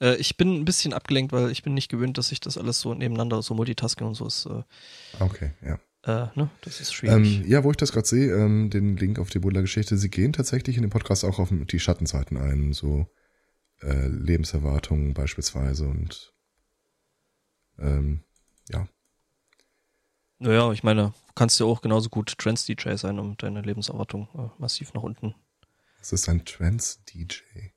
[0.00, 2.80] Äh, ich bin ein bisschen abgelenkt, weil ich bin nicht gewöhnt, dass ich das alles
[2.80, 4.46] so nebeneinander, so Multitasking und so ist.
[4.46, 4.62] Äh,
[5.20, 5.78] okay, ja.
[6.04, 7.40] Äh, ne, das ist schwierig.
[7.40, 10.32] Ähm, ja, wo ich das gerade sehe, ähm, den Link auf die Buddler-Geschichte, sie gehen
[10.32, 13.06] tatsächlich in dem Podcast auch auf die Schattenseiten ein, so
[13.82, 16.32] äh, Lebenserwartungen beispielsweise und
[17.78, 18.22] ähm,
[18.70, 18.88] ja.
[20.38, 24.92] Naja, ich meine, kannst du auch genauso gut Trans-DJ sein, um deine Lebenserwartung äh, massiv
[24.94, 25.34] nach unten
[26.02, 27.70] was ist ein Trance-DJ?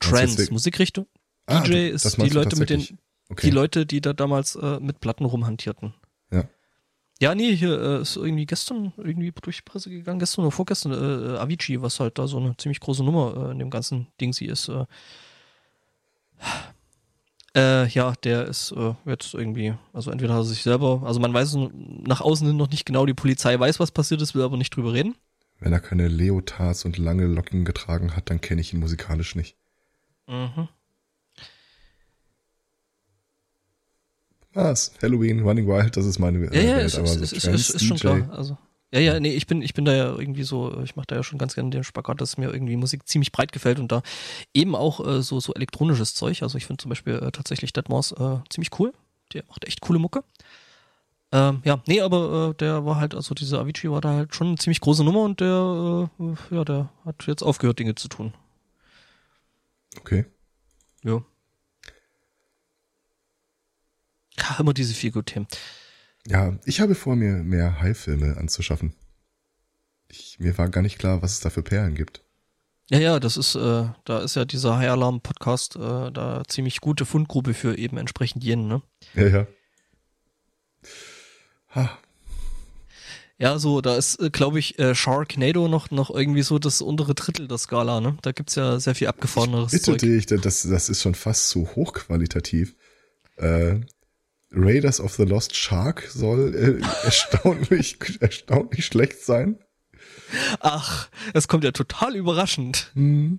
[0.00, 1.06] Trance, Musikrichtung.
[1.44, 3.48] Ah, DJ ist die Leute mit den, okay.
[3.48, 5.94] die Leute, die da damals äh, mit Platten rumhantierten.
[7.22, 7.36] Ja.
[7.36, 11.38] Nee, hier äh, ist irgendwie gestern irgendwie durch die Presse gegangen, gestern oder vorgestern, äh,
[11.38, 14.46] Avicii, was halt da so eine ziemlich große Nummer äh, in dem ganzen Ding sie
[14.46, 14.68] ist.
[14.68, 14.86] Äh,
[17.54, 21.32] äh, ja, der ist äh, jetzt irgendwie, also entweder hat er sich selber, also man
[21.32, 21.58] weiß
[22.04, 24.74] nach außen hin noch nicht genau, die Polizei weiß, was passiert ist, will aber nicht
[24.74, 25.14] drüber reden.
[25.60, 29.56] Wenn er keine Leotards und lange Locken getragen hat, dann kenne ich ihn musikalisch nicht.
[30.26, 30.66] Mhm.
[34.54, 34.92] Was?
[35.00, 37.84] Halloween, Running Wild, das ist meine ja, ja, Welt, ist, ist, so ist, ist, ist
[37.84, 38.28] schon klar.
[38.32, 38.58] Also,
[38.92, 41.22] ja, ja, nee, ich bin, ich bin da ja irgendwie so, ich mache da ja
[41.22, 44.02] schon ganz gerne den Spagat, dass mir irgendwie Musik ziemlich breit gefällt und da
[44.52, 46.42] eben auch äh, so, so elektronisches Zeug.
[46.42, 48.92] Also ich finde zum Beispiel äh, tatsächlich Deadmau5 äh, ziemlich cool.
[49.32, 50.22] Der macht echt coole Mucke.
[51.32, 54.48] Ähm, ja, nee, aber äh, der war halt, also dieser Avicii war da halt schon
[54.48, 58.34] eine ziemlich große Nummer und der, äh, ja, der hat jetzt aufgehört, Dinge zu tun.
[59.98, 60.26] Okay.
[61.02, 61.22] Ja.
[64.58, 65.46] Immer diese vier Themen.
[66.26, 68.94] Ja, ich habe vor, mir mehr High-Filme anzuschaffen.
[70.08, 72.22] Ich, mir war gar nicht klar, was es da für Perlen gibt.
[72.90, 76.80] Ja, ja, das ist, äh, da ist ja dieser High Alarm Podcast äh, da ziemlich
[76.80, 78.82] gute Fundgrube für eben entsprechend jenen, ne?
[79.14, 79.46] Ja, ja.
[81.74, 81.98] Ha.
[83.38, 87.14] Ja, so, da ist, äh, glaube ich, äh, Sharknado noch, noch irgendwie so das untere
[87.14, 88.18] Drittel der Skala, ne?
[88.22, 89.98] Da gibt's ja sehr viel abgefahreneres Bitte Zeug.
[89.98, 92.76] dich, das, das ist schon fast zu hochqualitativ.
[93.36, 93.80] Äh,
[94.54, 99.58] Raiders of the Lost Shark soll äh, erstaunlich, erstaunlich schlecht sein.
[100.60, 102.90] Ach, das kommt ja total überraschend.
[102.94, 103.38] Hm.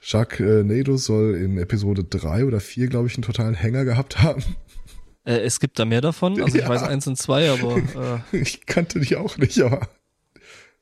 [0.00, 4.44] Sharknado soll in Episode 3 oder 4, glaube ich, einen totalen Hänger gehabt haben.
[5.24, 6.68] Äh, es gibt da mehr davon, also ich Ja.
[6.68, 9.88] weiß eins und zwei, aber äh, Ich kannte die auch nicht, aber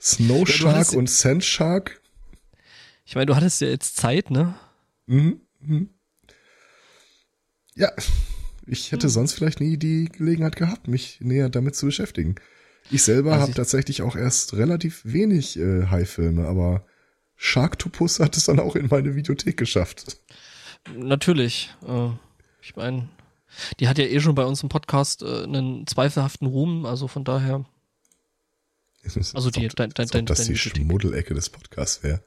[0.00, 2.02] Snow Ja, Shark hattest- und Sand Shark.
[3.06, 4.54] ich meine, du hattest ja jetzt Zeit, ne?
[5.06, 5.40] Mhm.
[5.60, 5.88] mhm.
[7.76, 7.90] Ja,
[8.66, 12.35] ich hätte sonst vielleicht nie die Gelegenheit gehabt, mich näher damit zu beschäftigen.
[12.90, 16.85] Ich selber Also habe ich- tatsächlich auch erst relativ wenig äh, Hai-Filme, aber
[17.37, 20.18] Sharktopus hat es dann auch in meine Videothek geschafft.
[20.96, 21.74] Natürlich.
[21.87, 22.11] Äh,
[22.62, 23.09] ich meine,
[23.81, 27.24] die hat ja eh schon bei uns im Podcast äh, einen zweifelhaften Ruhm, also von
[27.24, 27.64] daher.
[29.35, 30.83] Also die- Als ob- dein- dein- als ob dein- das dein die Videothek.
[30.83, 32.22] Schmuddelecke des Podcasts wäre.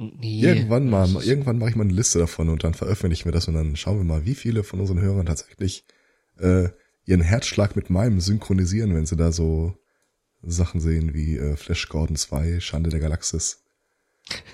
[0.00, 0.42] Nee.
[0.42, 3.54] Irgendwann mal, irgendwann mache ich mal eine Liste davon und dann veröffentlichen wir das und
[3.54, 5.84] dann schauen wir mal, wie viele von unseren Hörern tatsächlich
[6.38, 6.68] äh,
[7.04, 9.76] ihren Herzschlag mit meinem synchronisieren, wenn sie da so
[10.40, 13.64] Sachen sehen wie äh, Flash Gordon 2, Schande der Galaxis.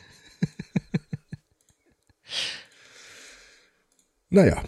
[4.31, 4.65] naja.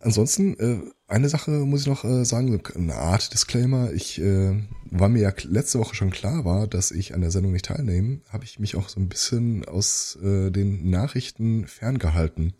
[0.00, 3.92] Ansonsten, äh, eine Sache muss ich noch äh, sagen, eine Art Disclaimer.
[3.92, 7.52] Ich äh, war mir ja letzte Woche schon klar war, dass ich an der Sendung
[7.52, 12.54] nicht teilnehme, habe ich mich auch so ein bisschen aus äh, den Nachrichten ferngehalten.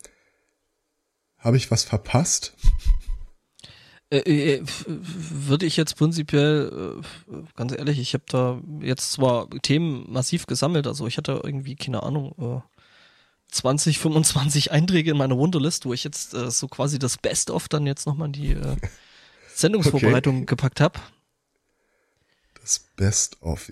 [1.37, 2.55] Habe ich was verpasst?
[4.11, 9.49] Äh, äh, f- würde ich jetzt prinzipiell, äh, ganz ehrlich, ich habe da jetzt zwar
[9.61, 12.70] Themen massiv gesammelt, also ich hatte irgendwie, keine Ahnung, äh,
[13.51, 17.85] 20, 25 Einträge in meiner Wunderlist, wo ich jetzt äh, so quasi das Best-of dann
[17.85, 18.75] jetzt nochmal in die äh,
[19.55, 20.99] Sendungsvorbereitung gepackt habe.
[22.61, 23.69] Das Best of.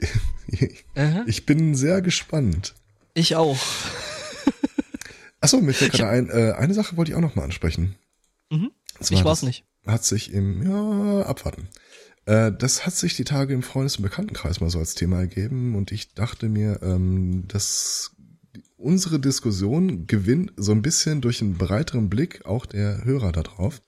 [0.96, 1.24] Aha.
[1.28, 2.76] Ich bin sehr gespannt.
[3.14, 3.58] Ich auch.
[5.42, 7.96] Achso, mir fällt gerade ein, äh, eine Sache wollte ich auch noch mal ansprechen.
[8.50, 8.72] Mhm.
[9.00, 9.64] Zwar Ich war's das nicht.
[9.86, 11.70] Hat sich im, ja, abwarten.
[12.26, 15.76] Äh, das hat sich die Tage im Freundes- und Bekanntenkreis mal so als Thema ergeben
[15.76, 18.12] und ich dachte mir, ähm, dass
[18.80, 23.82] unsere Diskussion gewinnt so ein bisschen durch einen breiteren Blick auch der Hörer da drauf.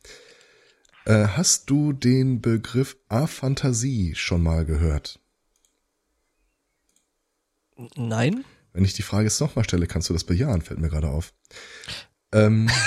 [1.06, 5.20] Äh, hast du den Begriff Aphantasie schon mal gehört?
[7.96, 8.44] Nein?
[8.74, 11.34] Wenn ich die Frage jetzt nochmal stelle, kannst du das bejahen, fällt mir gerade auf.
[12.32, 12.70] Ähm,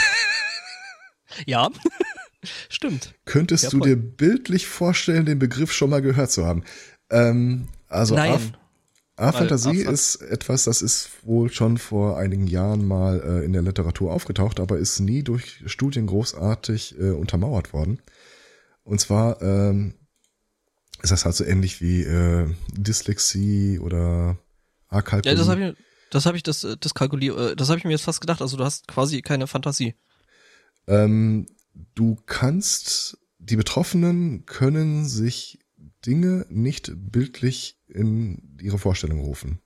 [1.46, 1.68] Ja.
[2.68, 3.14] Stimmt.
[3.24, 6.62] könntest Ja, du dir bildlich vorstellen, den Begriff schon mal gehört zu haben?
[7.10, 8.56] Ähm, also Aph- Nein.
[9.16, 14.12] A-Fantasie ist etwas, das ist wohl schon vor einigen Jahren mal äh, in der Literatur
[14.12, 18.02] aufgetaucht, aber ist nie durch Studien großartig äh, untermauert worden.
[18.82, 19.94] Und zwar ähm,
[21.02, 24.36] ist das halt so ähnlich wie äh, Dyslexie oder
[24.88, 25.32] Akalkulie.
[25.32, 25.76] Ja, das habe ich,
[26.10, 28.42] das habe ich, das, äh, das kalkuliert, äh, das habe ich mir jetzt fast gedacht.
[28.42, 29.94] Also du hast quasi keine Fantasie.
[30.88, 31.46] Ähm,
[31.94, 35.60] du kannst, die Betroffenen können sich
[36.06, 39.60] Dinge nicht bildlich in ihre Vorstellung rufen.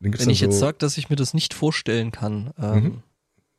[0.00, 3.02] Wenn ich jetzt so- sage, dass ich mir das nicht vorstellen kann, ähm, Mhm.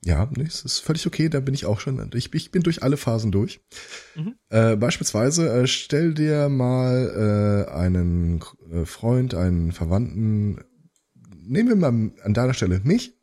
[0.03, 2.09] Ja, nee, es ist völlig okay, da bin ich auch schon.
[2.15, 3.59] Ich, ich bin durch alle Phasen durch.
[4.15, 4.33] Mhm.
[4.49, 10.59] Äh, beispielsweise äh, stell dir mal äh, einen äh, Freund, einen Verwandten,
[11.43, 13.13] nehmen wir mal an deiner Stelle mich,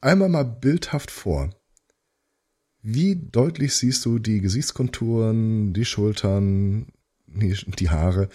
[0.00, 1.50] einmal mal bildhaft vor.
[2.82, 6.88] Wie deutlich siehst du die Gesichtskonturen, die Schultern,
[7.40, 8.28] die, die Haare,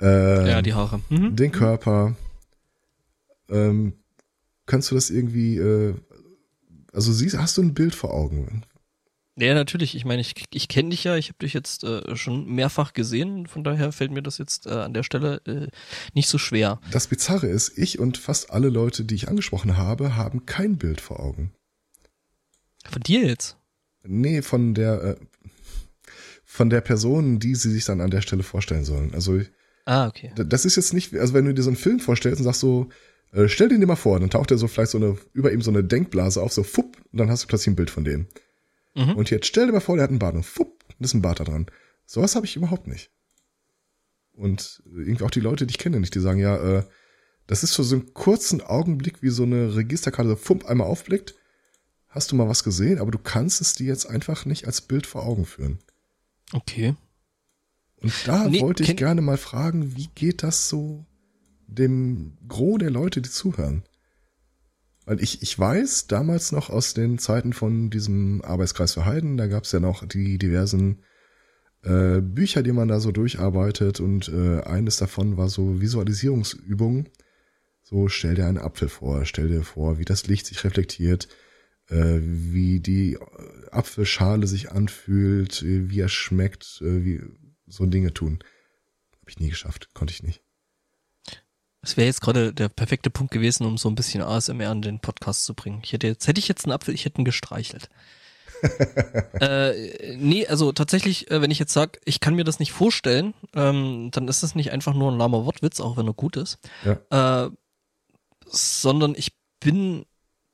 [0.00, 1.00] äh, ja, die Haare.
[1.08, 1.36] Mhm.
[1.36, 2.16] den Körper.
[3.48, 3.94] Ähm,
[4.66, 5.94] kannst du das irgendwie, äh,
[6.92, 8.64] also siehst, hast du ein Bild vor Augen?
[9.36, 9.96] Ja, natürlich.
[9.96, 13.46] Ich meine, ich, ich kenne dich ja, ich habe dich jetzt äh, schon mehrfach gesehen,
[13.48, 15.66] von daher fällt mir das jetzt äh, an der Stelle äh,
[16.14, 16.80] nicht so schwer.
[16.92, 21.00] Das Bizarre ist, ich und fast alle Leute, die ich angesprochen habe, haben kein Bild
[21.00, 21.52] vor Augen.
[22.88, 23.56] Von dir jetzt?
[24.04, 25.16] Nee, von der, äh,
[26.54, 29.12] von der Person, die sie sich dann an der Stelle vorstellen sollen.
[29.12, 29.40] Also
[29.86, 30.30] Ah, okay.
[30.36, 32.90] das ist jetzt nicht, also wenn du dir so einen Film vorstellst und sagst so,
[33.32, 35.62] äh, stell den dir mal vor, dann taucht er so vielleicht so eine, über ihm
[35.62, 38.28] so eine Denkblase auf, so fupp, und dann hast du plötzlich ein Bild von dem.
[38.94, 39.16] Mhm.
[39.16, 41.22] Und jetzt stell dir mal vor, der hat einen Bart und fupp, und ist ein
[41.22, 41.66] Bart da dran.
[42.06, 43.10] Sowas habe ich überhaupt nicht.
[44.32, 46.84] Und irgendwie auch die Leute, die ich kenne, nicht, die sagen, ja, äh,
[47.48, 51.34] das ist für so einen kurzen Augenblick, wie so eine Registerkarte so fump einmal aufblickt.
[52.06, 55.04] Hast du mal was gesehen, aber du kannst es dir jetzt einfach nicht als Bild
[55.04, 55.80] vor Augen führen.
[56.54, 56.94] Okay.
[58.00, 61.04] Und da Nee, wollte ich gerne mal fragen, wie geht das so
[61.66, 63.82] dem Gros der Leute, die zuhören?
[65.04, 69.48] Weil ich, ich weiß damals noch aus den Zeiten von diesem Arbeitskreis für Heiden, da
[69.48, 71.02] gab es ja noch die diversen
[71.82, 77.08] äh, Bücher, die man da so durcharbeitet und äh, eines davon war so Visualisierungsübungen.
[77.82, 81.28] So stell dir einen Apfel vor, stell dir vor, wie das Licht sich reflektiert,
[81.88, 83.18] wie die
[83.70, 87.22] Apfelschale sich anfühlt, wie er schmeckt, äh, wie
[87.66, 88.38] so Dinge tun.
[89.20, 90.42] Habe ich nie geschafft, konnte ich nicht.
[91.82, 95.00] Das wäre jetzt gerade der perfekte Punkt gewesen, um so ein bisschen ASMR in den
[95.00, 95.82] Podcast zu bringen.
[95.84, 97.90] Ich hätte jetzt, hätte ich jetzt einen Apfel, ich hätte ihn gestreichelt.
[99.40, 103.34] äh, nee, also tatsächlich, äh, wenn ich jetzt sage, ich kann mir das nicht vorstellen,
[103.54, 106.58] ähm, dann ist das nicht einfach nur ein lahmer Wortwitz, auch wenn er gut ist.
[106.84, 107.44] Ja.
[107.46, 107.50] Äh,
[108.46, 110.06] sondern ich bin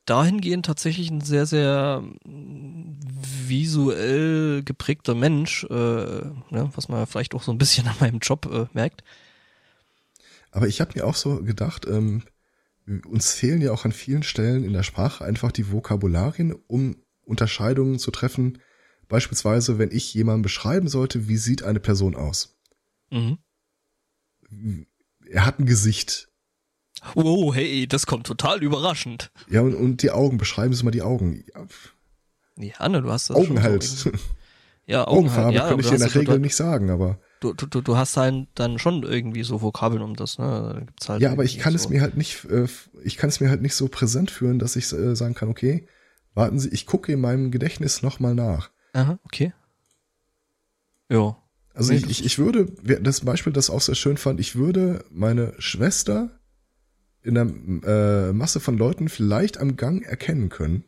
[0.05, 7.51] dahingehend tatsächlich ein sehr, sehr visuell geprägter Mensch, äh, ne, was man vielleicht auch so
[7.51, 9.03] ein bisschen an meinem Job äh, merkt.
[10.51, 12.23] Aber ich habe mir auch so gedacht, ähm,
[13.05, 17.99] uns fehlen ja auch an vielen Stellen in der Sprache einfach die Vokabularien, um Unterscheidungen
[17.99, 18.59] zu treffen.
[19.07, 22.57] Beispielsweise, wenn ich jemanden beschreiben sollte, wie sieht eine Person aus?
[23.11, 23.37] Mhm.
[25.25, 26.30] Er hat ein Gesicht.
[27.15, 29.31] Oh, hey, das kommt total überraschend.
[29.49, 31.43] Ja, und, und die Augen, beschreiben Sie mal die Augen.
[32.57, 33.83] Ja, ne, du hast das Augen halt.
[33.83, 34.11] So
[34.85, 35.55] ja, Augen Augenfarbe halt.
[35.55, 37.19] ja, kann ich dir in der Regel nicht sagen, aber.
[37.39, 40.83] Du, du, du hast halt dann schon irgendwie so Vokabeln um das, ne?
[40.85, 41.77] Gibt's halt ja, aber ich kann so.
[41.77, 42.67] es mir halt nicht, äh,
[43.03, 45.87] ich kann es mir halt nicht so präsent führen, dass ich äh, sagen kann, okay,
[46.35, 48.69] warten Sie, ich gucke in meinem Gedächtnis nochmal nach.
[48.93, 49.53] Aha, okay.
[51.09, 51.35] Ja.
[51.73, 52.67] Also nee, ich, ich, ich würde,
[53.01, 56.40] das Beispiel, das auch sehr schön fand, ich würde meine Schwester
[57.23, 60.83] in der äh, Masse von Leuten vielleicht am Gang erkennen können,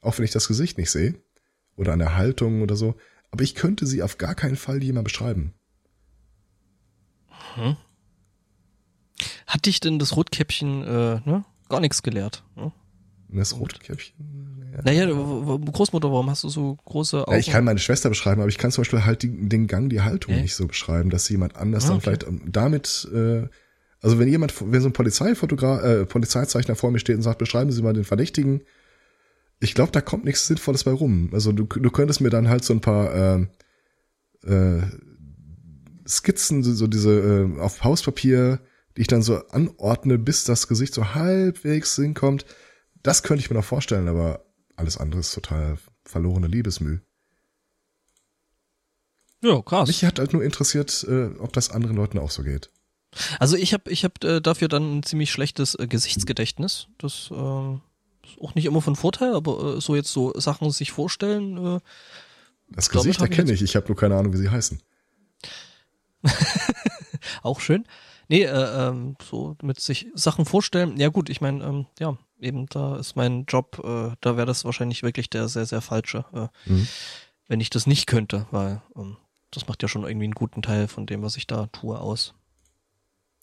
[0.00, 1.14] auch wenn ich das Gesicht nicht sehe
[1.76, 2.94] oder an der Haltung oder so,
[3.30, 5.54] aber ich könnte sie auf gar keinen Fall jemand beschreiben.
[7.54, 7.76] Hm.
[9.46, 11.44] Hat dich denn das Rotkäppchen äh, ne?
[11.68, 12.44] gar nichts gelehrt?
[12.56, 12.72] Ne?
[13.28, 14.14] Das Rotkäppchen?
[14.74, 14.82] Ja.
[14.84, 17.32] Naja, Großmutter, warum hast du so große Augen?
[17.32, 19.90] Ja, ich kann meine Schwester beschreiben, aber ich kann zum Beispiel halt die, den Gang,
[19.90, 20.42] die Haltung äh?
[20.42, 23.48] nicht so beschreiben, dass jemand anders ah, dann vielleicht damit, äh,
[24.02, 27.70] also wenn jemand, wenn so ein Polizeifotograf, äh, Polizeizeichner vor mir steht und sagt, beschreiben
[27.70, 28.62] Sie mal den Verdächtigen,
[29.60, 31.30] ich glaube, da kommt nichts Sinnvolles bei rum.
[31.32, 33.46] Also du, du könntest mir dann halt so ein paar äh,
[34.44, 34.82] äh,
[36.06, 38.58] Skizzen, so diese äh, auf Hauspapier,
[38.96, 42.44] die ich dann so anordne, bis das Gesicht so halbwegs hinkommt.
[43.04, 44.44] Das könnte ich mir noch vorstellen, aber
[44.74, 46.98] alles andere ist total verlorene Liebesmüh.
[49.42, 49.86] Ja, krass.
[49.86, 52.70] Mich hat halt nur interessiert, äh, ob das anderen Leuten auch so geht.
[53.38, 56.88] Also ich habe ich hab, äh, dafür dann ein ziemlich schlechtes äh, Gesichtsgedächtnis.
[56.98, 57.74] Das äh,
[58.24, 61.76] ist auch nicht immer von Vorteil, aber äh, so jetzt so Sachen sich vorstellen.
[61.76, 61.80] Äh,
[62.68, 64.80] das Gesicht erkenne ich, ich habe nur keine Ahnung, wie sie heißen.
[67.42, 67.84] auch schön.
[68.28, 70.96] Nee, äh, ähm, so mit sich Sachen vorstellen.
[70.96, 74.64] Ja gut, ich meine, ähm, ja, eben da ist mein Job, äh, da wäre das
[74.64, 76.88] wahrscheinlich wirklich der sehr, sehr falsche, äh, mhm.
[77.48, 79.16] wenn ich das nicht könnte, weil ähm,
[79.50, 82.34] das macht ja schon irgendwie einen guten Teil von dem, was ich da tue, aus.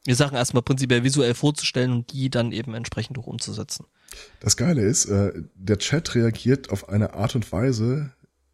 [0.05, 3.85] Die Sachen erstmal prinzipiell visuell vorzustellen und die dann eben entsprechend auch umzusetzen.
[4.39, 8.11] Das Geile ist, äh, der Chat reagiert auf eine Art und Weise,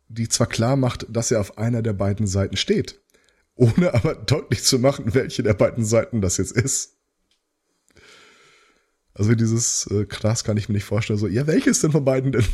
[0.07, 2.99] die zwar klar macht, dass er auf einer der beiden Seiten steht,
[3.55, 6.93] ohne aber deutlich zu machen, welche der beiden Seiten das jetzt ist.
[9.13, 11.17] Also dieses äh, krass kann ich mir nicht vorstellen.
[11.17, 12.45] So, ja, welches denn von beiden denn?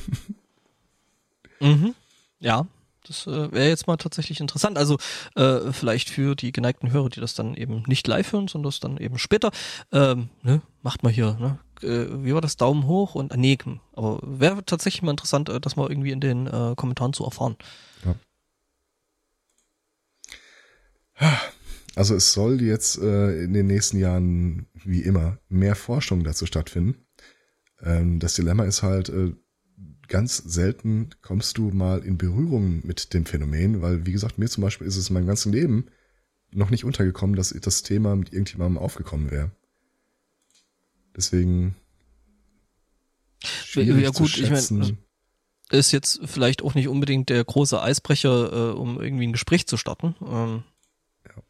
[1.59, 1.95] Mhm.
[2.39, 2.67] Ja,
[3.07, 4.77] das äh, wäre jetzt mal tatsächlich interessant.
[4.77, 4.97] Also
[5.35, 8.79] äh, vielleicht für die geneigten Hörer, die das dann eben nicht live hören, sondern das
[8.79, 9.51] dann eben später.
[9.91, 11.59] Ähm, ne, macht mal hier, ne?
[11.81, 12.57] Äh, wie war das?
[12.57, 13.57] Daumen hoch und äh, nee,
[13.93, 17.55] aber wäre tatsächlich mal interessant, äh, das mal irgendwie in den äh, Kommentaren zu erfahren.
[18.05, 18.15] Ja.
[21.95, 27.05] Also es soll jetzt äh, in den nächsten Jahren, wie immer, mehr Forschung dazu stattfinden.
[27.81, 29.33] Ähm, das Dilemma ist halt, äh,
[30.11, 34.61] ganz selten kommst du mal in Berührung mit dem Phänomen, weil, wie gesagt, mir zum
[34.61, 35.87] Beispiel ist es in meinem ganzen Leben
[36.51, 39.51] noch nicht untergekommen, dass das Thema mit irgendjemandem aufgekommen wäre.
[41.15, 41.75] Deswegen.
[43.73, 44.97] Ja gut, ich meine,
[45.69, 49.77] ist jetzt vielleicht auch nicht unbedingt der große Eisbrecher, äh, um irgendwie ein Gespräch zu
[49.77, 50.15] starten.
[50.21, 50.63] Ähm.
[51.25, 51.41] Ja.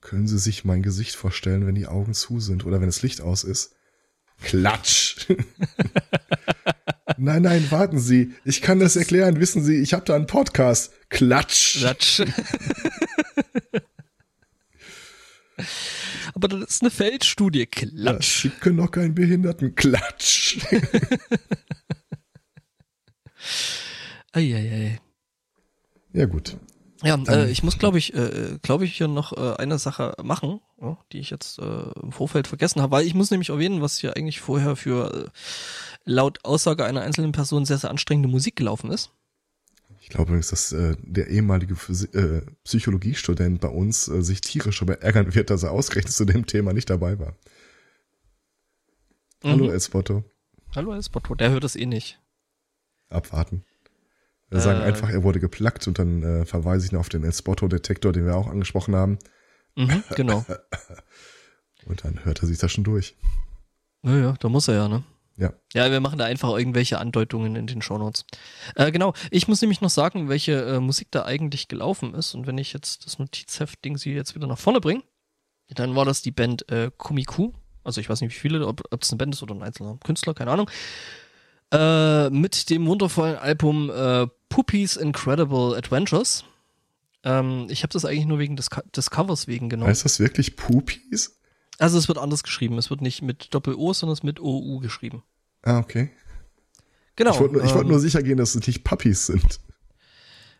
[0.00, 3.20] Können Sie sich mein Gesicht vorstellen, wenn die Augen zu sind oder wenn das Licht
[3.20, 3.74] aus ist?
[4.40, 5.26] Klatsch.
[7.22, 8.34] nein, nein, warten Sie.
[8.44, 9.40] Ich kann das erklären.
[9.40, 10.92] Wissen Sie, ich habe da einen Podcast.
[11.08, 11.78] Klatsch.
[11.78, 12.22] Klatsch.
[16.34, 17.66] Aber das ist eine Feldstudie.
[17.66, 18.44] Klatsch.
[18.44, 19.74] Ja, Sie können doch keinen Behinderten.
[19.74, 20.58] Klatsch.
[24.32, 25.00] Eieiei.
[26.12, 26.56] Ja, gut.
[27.04, 30.60] Ja, äh, ich muss, glaube ich, äh, glaube ich, hier noch äh, eine Sache machen,
[30.80, 33.98] ja, die ich jetzt äh, im Vorfeld vergessen habe, weil ich muss nämlich erwähnen, was
[33.98, 35.28] hier eigentlich vorher für äh,
[36.04, 39.10] laut Aussage einer einzelnen Person sehr, sehr anstrengende Musik gelaufen ist.
[40.00, 44.82] Ich glaube übrigens, dass äh, der ehemalige Physi äh, Psychologiestudent bei uns äh, sich tierisch
[44.82, 47.36] aber ärgern wird, dass er ausgerechnet zu dem Thema nicht dabei war.
[49.44, 49.48] Mhm.
[49.50, 50.24] Hallo Espoto.
[50.74, 52.20] Hallo Espoto, der hört es eh nicht.
[53.10, 53.64] Abwarten.
[54.48, 57.24] Wir äh, sagen einfach, er wurde geplackt und dann äh, verweise ich noch auf den
[57.24, 59.18] Espoto-Detektor, den wir auch angesprochen haben.
[59.76, 60.44] Mhm, genau.
[61.86, 63.16] und dann hört er sich das schon durch.
[64.02, 65.04] Naja, da muss er ja, ne?
[65.36, 65.52] Ja.
[65.72, 68.26] Ja, wir machen da einfach irgendwelche Andeutungen in den Shownotes.
[68.74, 72.34] Äh, genau, ich muss nämlich noch sagen, welche äh, Musik da eigentlich gelaufen ist.
[72.34, 75.02] Und wenn ich jetzt das Notizheft-Ding sie jetzt wieder nach vorne bringe,
[75.68, 77.52] dann war das die Band äh, Kumiku.
[77.84, 80.34] Also ich weiß nicht, wie viele, ob es eine Band ist oder ein einzelner Künstler,
[80.34, 80.70] keine Ahnung.
[81.72, 86.44] Äh, mit dem wundervollen Album äh, Poopies Incredible Adventures.
[87.24, 89.88] Ähm, ich habe das eigentlich nur wegen des, des Covers wegen genommen.
[89.88, 91.38] Heißt das wirklich Poopies?
[91.78, 92.78] Also es wird anders geschrieben.
[92.78, 95.22] Es wird nicht mit Doppel-O, sondern es wird mit OU geschrieben.
[95.62, 96.10] Ah, okay.
[97.16, 97.32] Genau.
[97.32, 99.60] Ich wollte nur, ähm, wollt nur sicher gehen, dass es nicht Puppies sind.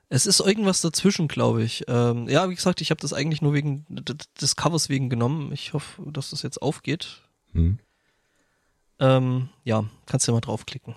[0.08, 1.84] Es ist irgendwas dazwischen, glaube ich.
[1.88, 5.52] Ähm, ja, wie gesagt, ich habe das eigentlich nur wegen des Covers wegen genommen.
[5.52, 7.22] Ich hoffe, dass das jetzt aufgeht.
[7.52, 7.78] Hm.
[8.98, 10.94] Ähm, ja, kannst du ja mal draufklicken.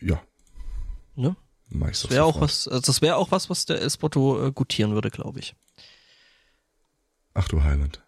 [0.00, 0.20] Ja.
[1.14, 1.36] Ne?
[1.70, 5.10] Das wäre auch was, also das wäre auch was, was der Espotto äh, gutieren würde,
[5.10, 5.54] glaube ich.
[7.32, 8.03] Ach du Heiland.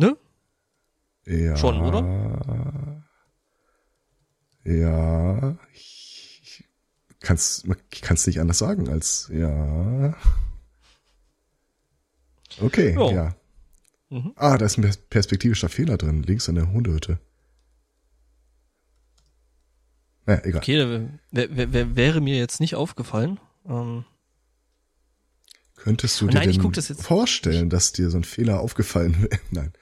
[0.00, 0.16] Ne?
[1.26, 1.56] Ja.
[1.58, 3.04] Schon, oder?
[4.64, 5.58] Ja.
[5.74, 6.64] Ich
[7.20, 10.16] kann's, ich kann's nicht anders sagen als ja.
[12.60, 13.10] Okay, jo.
[13.10, 13.36] ja.
[14.08, 14.32] Mhm.
[14.36, 17.18] Ah, da ist ein perspektivischer Fehler drin, links an der Hundehütte.
[20.24, 20.60] Naja, egal.
[20.62, 23.38] Okay, wär, wäre mir jetzt nicht aufgefallen.
[23.66, 24.04] Ähm,
[25.82, 29.40] Könntest du dir Nein, denn vorstellen, dass dir so ein Fehler aufgefallen wäre?
[29.50, 29.72] Nein.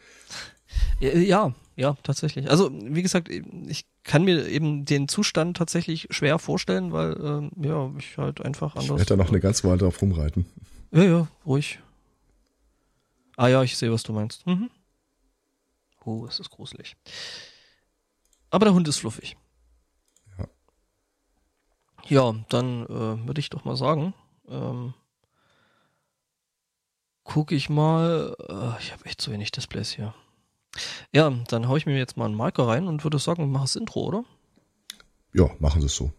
[1.00, 2.50] Ja, ja, tatsächlich.
[2.50, 7.90] Also, wie gesagt, ich kann mir eben den Zustand tatsächlich schwer vorstellen, weil, ähm, ja,
[7.98, 8.84] ich halt einfach anders.
[8.84, 10.46] Ich werde da noch eine ganze Weile drauf rumreiten.
[10.90, 11.78] Ja, ja, ruhig.
[13.36, 14.46] Ah ja, ich sehe, was du meinst.
[14.46, 14.70] Mhm.
[16.04, 16.96] Oh, es ist gruselig.
[18.50, 19.36] Aber der Hund ist fluffig.
[20.38, 20.48] Ja.
[22.08, 24.14] Ja, dann äh, würde ich doch mal sagen,
[24.48, 24.94] ähm,
[27.22, 28.34] gucke ich mal.
[28.48, 30.14] Äh, ich habe echt zu wenig Displays hier.
[31.12, 33.76] Ja, dann haue ich mir jetzt mal einen Marker rein und würde sagen, mach das
[33.76, 34.24] Intro, oder?
[35.32, 36.12] Ja, machen Sie es so.